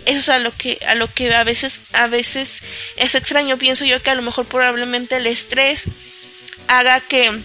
Eso 0.07 0.19
es 0.19 0.29
a 0.29 0.39
lo 0.39 0.57
que 0.57 0.79
a 0.87 0.95
lo 0.95 1.12
que 1.12 1.35
a 1.35 1.45
veces 1.45 1.81
a 1.93 2.07
veces 2.07 2.62
es 2.97 3.15
extraño. 3.15 3.59
Pienso 3.59 3.85
yo 3.85 4.03
que 4.03 4.11
a 4.11 4.15
lo 4.15 4.23
mejor 4.23 4.47
probablemente 4.47 5.17
el 5.17 5.27
estrés 5.27 5.85
haga 6.69 7.01
que 7.01 7.43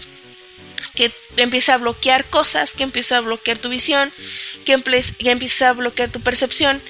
que 0.94 1.12
empiece 1.36 1.72
a 1.72 1.78
bloquear 1.78 2.24
cosas, 2.26 2.74
que 2.74 2.82
empiece 2.82 3.14
a 3.14 3.20
bloquear 3.20 3.58
tu 3.58 3.68
visión, 3.68 4.12
que, 4.64 4.72
empiece 4.72 5.64
a 5.64 5.72
bloquear 5.72 6.10
tu 6.10 6.20
percepción. 6.20 6.82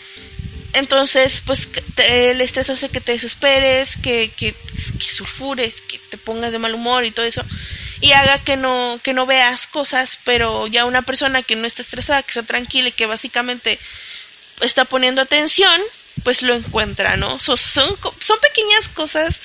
Entonces, 0.75 1.43
pues 1.45 1.69
el 1.99 2.41
estrés 2.41 2.71
hace 2.71 2.89
que 2.89 3.01
te 3.01 3.13
desesperes, 3.13 3.97
que, 3.97 4.33
que, 4.37 4.55
que 4.99 5.11
sulfures, 5.11 5.81
que 5.83 5.99
te 5.99 6.17
pongas 6.17 6.53
de 6.53 6.59
mal 6.59 6.75
humor 6.75 7.05
y 7.05 7.11
todo 7.11 7.27
eso 7.27 7.45
y 8.03 8.13
haga 8.13 8.41
que 8.41 8.57
no, 8.57 8.99
que 9.03 9.15
no 9.15 9.27
veas 9.27 9.69
cosas, 9.69 10.19
pero 10.25 10.67
ya 10.67 10.85
una 10.87 11.03
persona 11.03 11.45
que 11.45 11.55
no 11.55 11.67
está 11.67 11.83
estresada, 11.83 12.23
que 12.23 12.31
está 12.31 12.43
tranquila 12.43 12.89
y 12.89 12.93
que 12.93 13.07
básicamente 13.07 13.79
está 14.61 14.85
poniendo 14.85 15.23
atención, 15.23 15.81
pues 16.25 16.43
lo 16.43 16.55
encuentra, 16.55 17.17
¿no? 17.17 17.39
son, 17.39 17.57
son 17.57 18.41
pequeñas 18.41 18.89
cosas 18.93 19.41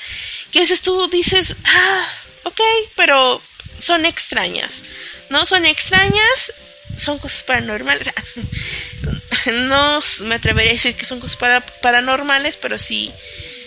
que 0.51 0.59
a 0.59 0.61
veces 0.63 0.81
tú 0.81 1.07
dices, 1.07 1.55
ah, 1.65 2.07
ok, 2.43 2.59
pero 2.95 3.41
son 3.79 4.05
extrañas, 4.05 4.83
¿no? 5.29 5.45
Son 5.45 5.65
extrañas, 5.65 6.53
son 6.97 7.19
cosas 7.19 7.43
paranormales. 7.43 8.11
no 9.53 10.01
me 10.21 10.35
atrevería 10.35 10.71
a 10.71 10.73
decir 10.73 10.95
que 10.95 11.05
son 11.05 11.19
cosas 11.19 11.37
para, 11.37 11.61
paranormales, 11.61 12.57
pero 12.57 12.77
sí, 12.77 13.11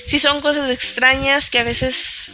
sí 0.07 0.19
son 0.19 0.41
cosas 0.41 0.71
extrañas 0.71 1.51
que 1.51 1.59
a 1.59 1.65
veces 1.65 2.31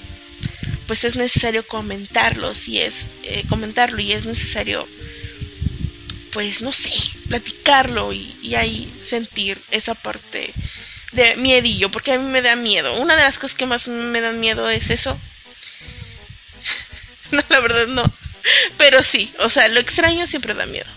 pues 0.87 1.05
es 1.05 1.17
necesario 1.17 1.67
comentarlo, 1.67 2.55
si 2.55 2.81
es 2.81 3.07
eh, 3.25 3.45
comentarlo 3.49 4.01
y 4.01 4.12
es 4.12 4.25
necesario, 4.25 4.87
pues 6.33 6.62
no 6.62 6.73
sé, 6.73 6.93
platicarlo 7.29 8.12
y, 8.12 8.55
ahí 8.55 8.93
sentir 9.03 9.61
esa 9.71 9.95
parte 9.95 10.53
de 11.12 11.37
miedillo, 11.37 11.91
porque 11.91 12.12
a 12.12 12.19
mí 12.19 12.29
me 12.31 12.43
da 12.43 12.57
miedo. 12.57 13.01
Una 13.01 13.17
de 13.17 13.23
las 13.23 13.39
cosas 13.39 13.57
que 13.57 13.67
más 13.67 13.89
me 13.89 14.21
dan 14.21 14.41
miedo 14.41 14.71
es 14.71 14.91
eso. 14.91 15.19
no, 17.31 17.43
la 17.49 17.61
verdad 17.61 17.87
no. 17.89 18.05
Pero 18.79 19.03
sí, 19.03 19.35
o 19.39 19.49
sea, 19.49 19.69
lo 19.69 19.81
extraño 19.81 20.27
siempre 20.27 20.55
da 20.55 20.67
miedo. 20.67 20.91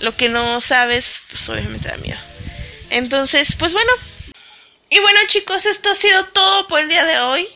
Lo 0.00 0.16
que 0.16 0.28
no 0.28 0.60
sabes, 0.60 1.22
pues 1.30 1.48
obviamente 1.48 1.88
da 1.88 1.96
miedo. 1.96 2.20
Entonces, 2.90 3.56
pues 3.58 3.72
bueno. 3.72 3.92
Y 4.90 4.98
bueno 5.00 5.18
chicos, 5.28 5.66
esto 5.66 5.90
ha 5.90 5.94
sido 5.94 6.26
todo 6.26 6.68
por 6.68 6.80
el 6.80 6.88
día 6.88 7.04
de 7.04 7.18
hoy 7.20 7.48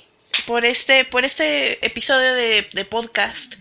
por 0.46 0.64
este, 0.64 1.04
por 1.04 1.24
este 1.24 1.84
episodio 1.84 2.34
de, 2.34 2.68
de 2.72 2.84
podcast. 2.84 3.54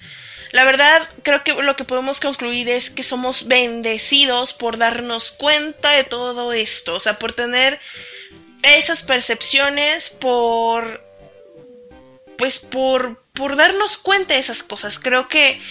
La 0.52 0.64
verdad, 0.64 1.10
creo 1.24 1.44
que 1.44 1.54
lo 1.54 1.76
que 1.76 1.84
podemos 1.84 2.20
concluir 2.20 2.70
es 2.70 2.90
que 2.90 3.04
somos 3.04 3.48
bendecidos 3.48 4.54
por 4.54 4.78
darnos 4.78 5.34
cuenta 5.34 5.92
de 5.92 6.06
todo 6.06 6.54
esto, 6.54 6.96
o 6.96 7.00
sea, 7.00 7.20
por 7.20 7.34
tener 7.34 7.80
esas 8.64 9.04
percepciones, 9.04 10.10
por 10.10 11.06
pues 12.38 12.60
por, 12.60 13.22
por 13.38 13.56
darnos 13.56 13.98
cuenta 14.00 14.34
de 14.34 14.40
esas 14.40 14.64
cosas. 14.64 14.98
Creo 14.98 15.28
que, 15.28 15.62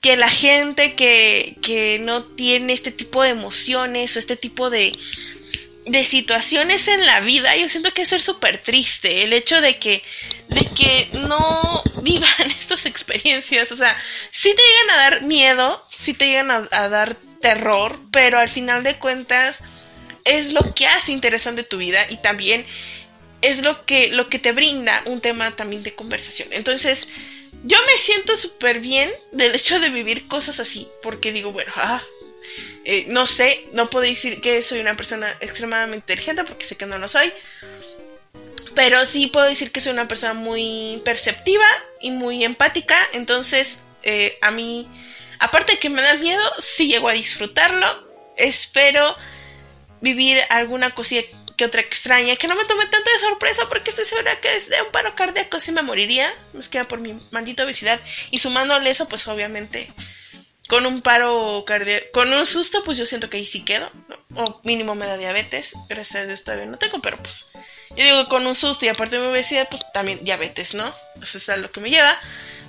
que 0.00 0.16
la 0.16 0.30
gente 0.30 0.94
que, 0.94 1.56
que 1.60 1.98
no 1.98 2.22
tiene 2.22 2.72
este 2.72 2.92
tipo 2.92 3.22
de 3.22 3.30
emociones 3.30 4.14
o 4.14 4.20
este 4.20 4.36
tipo 4.36 4.70
de, 4.70 4.92
de 5.86 6.04
situaciones 6.04 6.86
en 6.86 7.04
la 7.04 7.20
vida, 7.20 7.56
yo 7.56 7.68
siento 7.68 7.92
que 7.92 8.02
es 8.02 8.08
ser 8.08 8.20
súper 8.20 8.62
triste. 8.62 9.24
El 9.24 9.32
hecho 9.32 9.60
de 9.60 9.76
que, 9.78 10.04
de 10.48 10.64
que 10.66 11.08
no 11.26 11.82
vivan 12.02 12.30
estas 12.58 12.86
experiencias. 12.86 13.72
O 13.72 13.76
sea, 13.76 13.96
sí 14.30 14.54
te 14.54 14.62
llegan 14.62 14.90
a 14.90 15.02
dar 15.02 15.22
miedo, 15.22 15.84
sí 15.90 16.14
te 16.14 16.28
llegan 16.28 16.50
a, 16.50 16.88
dar 16.88 17.16
terror, 17.42 18.00
pero 18.12 18.38
al 18.38 18.48
final 18.48 18.84
de 18.84 18.98
cuentas 18.98 19.64
es 20.24 20.52
lo 20.52 20.74
que 20.74 20.86
hace 20.86 21.10
interesante 21.10 21.64
tu 21.64 21.76
vida 21.76 22.06
y 22.08 22.16
también 22.18 22.64
es 23.42 23.62
lo 23.62 23.84
que, 23.84 24.10
lo 24.10 24.28
que 24.28 24.38
te 24.38 24.52
brinda 24.52 25.02
un 25.06 25.20
tema 25.20 25.54
también 25.54 25.82
de 25.82 25.94
conversación. 25.94 26.48
Entonces, 26.52 27.08
yo 27.64 27.76
me 27.86 27.98
siento 27.98 28.36
súper 28.36 28.80
bien 28.80 29.10
del 29.32 29.54
hecho 29.54 29.80
de 29.80 29.90
vivir 29.90 30.26
cosas 30.28 30.60
así, 30.60 30.88
porque 31.02 31.32
digo, 31.32 31.52
bueno, 31.52 31.72
ah, 31.76 32.02
eh, 32.84 33.04
no 33.08 33.26
sé, 33.26 33.66
no 33.72 33.90
puedo 33.90 34.04
decir 34.04 34.40
que 34.40 34.62
soy 34.62 34.78
una 34.80 34.96
persona 34.96 35.28
extremadamente 35.40 36.12
inteligente 36.12 36.44
porque 36.44 36.64
sé 36.64 36.76
que 36.76 36.86
no 36.86 36.98
lo 36.98 37.08
soy. 37.08 37.32
Pero 38.74 39.04
sí 39.06 39.26
puedo 39.26 39.46
decir 39.46 39.72
que 39.72 39.80
soy 39.80 39.92
una 39.92 40.06
persona 40.06 40.34
muy 40.34 41.00
perceptiva 41.04 41.66
y 42.00 42.10
muy 42.10 42.44
empática. 42.44 42.96
Entonces, 43.14 43.84
eh, 44.02 44.38
a 44.42 44.50
mí, 44.50 44.86
aparte 45.38 45.72
de 45.72 45.78
que 45.78 45.90
me 45.90 46.02
da 46.02 46.14
miedo, 46.14 46.42
sí 46.60 46.86
llego 46.86 47.08
a 47.08 47.12
disfrutarlo. 47.12 47.86
Espero 48.36 49.16
vivir 50.00 50.38
alguna 50.50 50.94
cosilla 50.94 51.22
que 51.56 51.64
otra 51.64 51.80
extraña, 51.80 52.36
que 52.36 52.48
no 52.48 52.54
me 52.54 52.64
tome 52.64 52.86
tanto 52.86 53.10
de 53.10 53.18
sorpresa 53.18 53.68
porque 53.68 53.90
estoy 53.90 54.04
segura 54.04 54.40
que 54.40 54.48
de 54.48 54.82
un 54.82 54.92
paro 54.92 55.14
cardíaco 55.14 55.58
sí 55.60 55.72
me 55.72 55.82
moriría, 55.82 56.32
más 56.52 56.68
que 56.68 56.84
por 56.84 57.00
mi 57.00 57.18
maldita 57.30 57.64
obesidad. 57.64 58.00
Y 58.30 58.38
sumándole 58.38 58.90
eso, 58.90 59.08
pues 59.08 59.26
obviamente 59.28 59.88
con 60.68 60.84
un 60.84 61.00
paro 61.00 61.64
cardíaco, 61.66 62.06
con 62.12 62.32
un 62.32 62.46
susto, 62.46 62.82
pues 62.84 62.98
yo 62.98 63.06
siento 63.06 63.30
que 63.30 63.36
ahí 63.36 63.44
sí 63.44 63.64
quedo, 63.64 63.90
o 64.34 64.60
mínimo 64.64 64.94
me 64.94 65.06
da 65.06 65.16
diabetes, 65.16 65.74
gracias 65.88 66.22
a 66.22 66.26
Dios 66.26 66.44
todavía 66.44 66.66
no 66.66 66.76
tengo, 66.76 67.00
pero 67.00 67.18
pues 67.18 67.48
yo 67.90 68.04
digo 68.04 68.28
con 68.28 68.46
un 68.46 68.54
susto 68.54 68.84
y 68.84 68.88
aparte 68.88 69.16
de 69.16 69.22
mi 69.22 69.28
obesidad, 69.28 69.68
pues 69.70 69.84
también 69.92 70.24
diabetes, 70.24 70.74
¿no? 70.74 70.92
Eso 71.22 71.38
es 71.38 71.48
a 71.48 71.56
lo 71.56 71.70
que 71.70 71.80
me 71.80 71.90
lleva, 71.90 72.18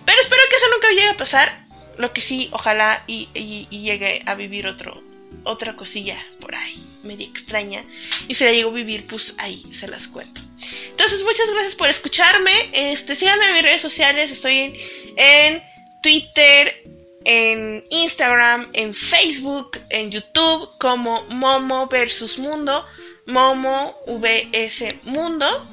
pero 0.06 0.22
espero 0.22 0.42
que 0.50 0.56
eso 0.56 0.66
nunca 0.72 0.90
llegue 0.90 1.10
a 1.10 1.18
pasar, 1.18 1.66
lo 1.98 2.14
que 2.14 2.22
sí, 2.22 2.50
ojalá 2.52 3.04
y, 3.08 3.28
llegue 3.70 4.22
a 4.26 4.36
vivir 4.36 4.68
otro, 4.68 5.04
otra 5.48 5.76
cosilla 5.76 6.18
por 6.40 6.56
ahí, 6.56 6.86
media 7.04 7.26
extraña, 7.26 7.84
y 8.28 8.34
si 8.34 8.44
la 8.44 8.52
llego 8.52 8.70
a 8.70 8.74
vivir, 8.74 9.08
pues 9.08 9.34
ahí 9.38 9.66
se 9.72 9.88
las 9.88 10.08
cuento. 10.08 10.42
Entonces, 10.90 11.24
muchas 11.24 11.50
gracias 11.52 11.76
por 11.76 11.90
escucharme, 11.90 12.52
este, 12.74 13.16
síganme 13.16 13.48
en 13.48 13.54
mis 13.54 13.64
redes 13.64 13.82
sociales, 13.82 14.32
estoy 14.32 14.58
en, 14.58 14.76
en 15.18 15.64
Twitter, 16.04 16.84
en 17.26 17.86
Instagram, 17.90 18.70
en 18.74 18.94
Facebook, 18.94 19.80
en 19.90 20.12
YouTube 20.12 20.70
como 20.80 21.24
Momo 21.30 21.88
versus 21.88 22.40
Mundo, 22.40 22.86
Momo 23.26 23.96
VS 24.08 24.96
Mundo. 25.04 25.68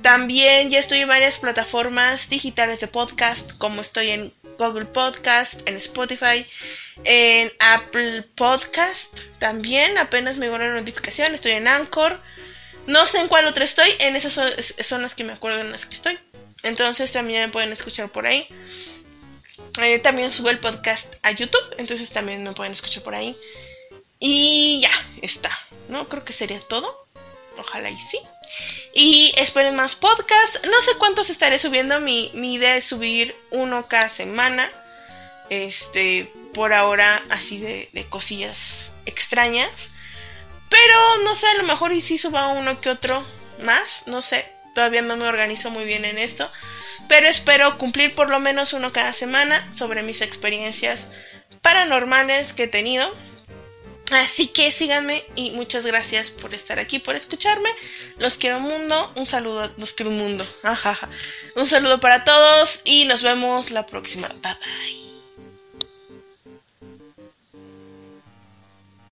También 0.00 0.70
ya 0.70 0.78
estoy 0.78 1.00
en 1.00 1.08
varias 1.08 1.38
plataformas 1.38 2.30
digitales 2.30 2.80
de 2.80 2.86
podcast, 2.86 3.52
como 3.58 3.82
estoy 3.82 4.08
en 4.08 4.32
Google 4.58 4.86
Podcast, 4.86 5.60
en 5.66 5.76
Spotify, 5.76 6.46
en 7.04 7.52
Apple 7.58 8.22
Podcast. 8.34 9.18
También 9.38 9.98
apenas 9.98 10.36
me 10.36 10.46
llegó 10.46 10.58
la 10.58 10.74
notificación, 10.74 11.34
estoy 11.34 11.52
en 11.52 11.68
Anchor. 11.68 12.20
No 12.86 13.06
sé 13.06 13.20
en 13.20 13.28
cuál 13.28 13.46
otra 13.46 13.64
estoy, 13.64 13.90
en 14.00 14.16
esas 14.16 14.32
son, 14.80 15.02
las 15.02 15.14
que 15.14 15.24
me 15.24 15.32
acuerdo 15.32 15.60
en 15.60 15.70
las 15.70 15.86
que 15.86 15.94
estoy. 15.94 16.18
Entonces 16.62 17.12
también 17.12 17.42
me 17.42 17.48
pueden 17.48 17.72
escuchar 17.72 18.08
por 18.10 18.26
ahí. 18.26 18.48
Eh, 19.82 19.98
también 19.98 20.32
sube 20.32 20.50
el 20.50 20.58
podcast 20.58 21.14
a 21.22 21.30
YouTube, 21.30 21.74
entonces 21.78 22.10
también 22.10 22.42
me 22.42 22.52
pueden 22.52 22.72
escuchar 22.72 23.02
por 23.02 23.14
ahí. 23.14 23.36
Y 24.18 24.80
ya, 24.82 24.90
está. 25.22 25.50
¿No? 25.88 26.08
Creo 26.08 26.24
que 26.24 26.32
sería 26.32 26.60
todo. 26.60 27.06
Ojalá 27.56 27.90
y 27.90 27.96
sí. 27.96 28.18
Y 28.94 29.32
esperen 29.36 29.74
más 29.76 29.94
podcasts. 29.96 30.60
No 30.64 30.80
sé 30.82 30.92
cuántos 30.98 31.30
estaré 31.30 31.58
subiendo. 31.58 32.00
Mi, 32.00 32.30
idea 32.34 32.76
es 32.76 32.84
subir 32.84 33.34
uno 33.50 33.88
cada 33.88 34.08
semana. 34.08 34.70
Este, 35.50 36.32
por 36.54 36.72
ahora, 36.72 37.22
así 37.28 37.60
de, 37.60 38.06
cosillas 38.08 38.90
extrañas. 39.04 39.90
Pero 40.68 40.94
no 41.24 41.34
sé, 41.34 41.46
a 41.48 41.54
lo 41.54 41.64
mejor 41.64 41.92
y 41.92 42.00
si 42.00 42.16
suba 42.16 42.48
uno 42.48 42.80
que 42.80 42.90
otro 42.90 43.24
más. 43.62 44.04
No 44.06 44.22
sé. 44.22 44.46
Todavía 44.74 45.02
no 45.02 45.16
me 45.16 45.28
organizo 45.28 45.70
muy 45.70 45.84
bien 45.84 46.04
en 46.04 46.16
esto 46.16 46.50
pero 47.10 47.26
espero 47.26 47.76
cumplir 47.76 48.14
por 48.14 48.30
lo 48.30 48.38
menos 48.38 48.72
uno 48.72 48.92
cada 48.92 49.12
semana 49.12 49.68
sobre 49.74 50.04
mis 50.04 50.20
experiencias 50.20 51.08
paranormales 51.60 52.52
que 52.52 52.62
he 52.62 52.68
tenido. 52.68 53.12
Así 54.12 54.46
que 54.46 54.70
síganme 54.70 55.24
y 55.34 55.50
muchas 55.50 55.84
gracias 55.84 56.30
por 56.30 56.54
estar 56.54 56.78
aquí, 56.78 57.00
por 57.00 57.16
escucharme. 57.16 57.68
Los 58.18 58.38
quiero 58.38 58.60
mundo, 58.60 59.12
un 59.16 59.26
saludo, 59.26 59.72
los 59.76 59.92
quiero 59.92 60.12
mundo. 60.12 60.46
Un 61.56 61.66
saludo 61.66 61.98
para 61.98 62.22
todos 62.22 62.80
y 62.84 63.06
nos 63.06 63.22
vemos 63.22 63.72
la 63.72 63.86
próxima. 63.86 64.28
Bye 64.28 64.54
bye. 64.54 64.99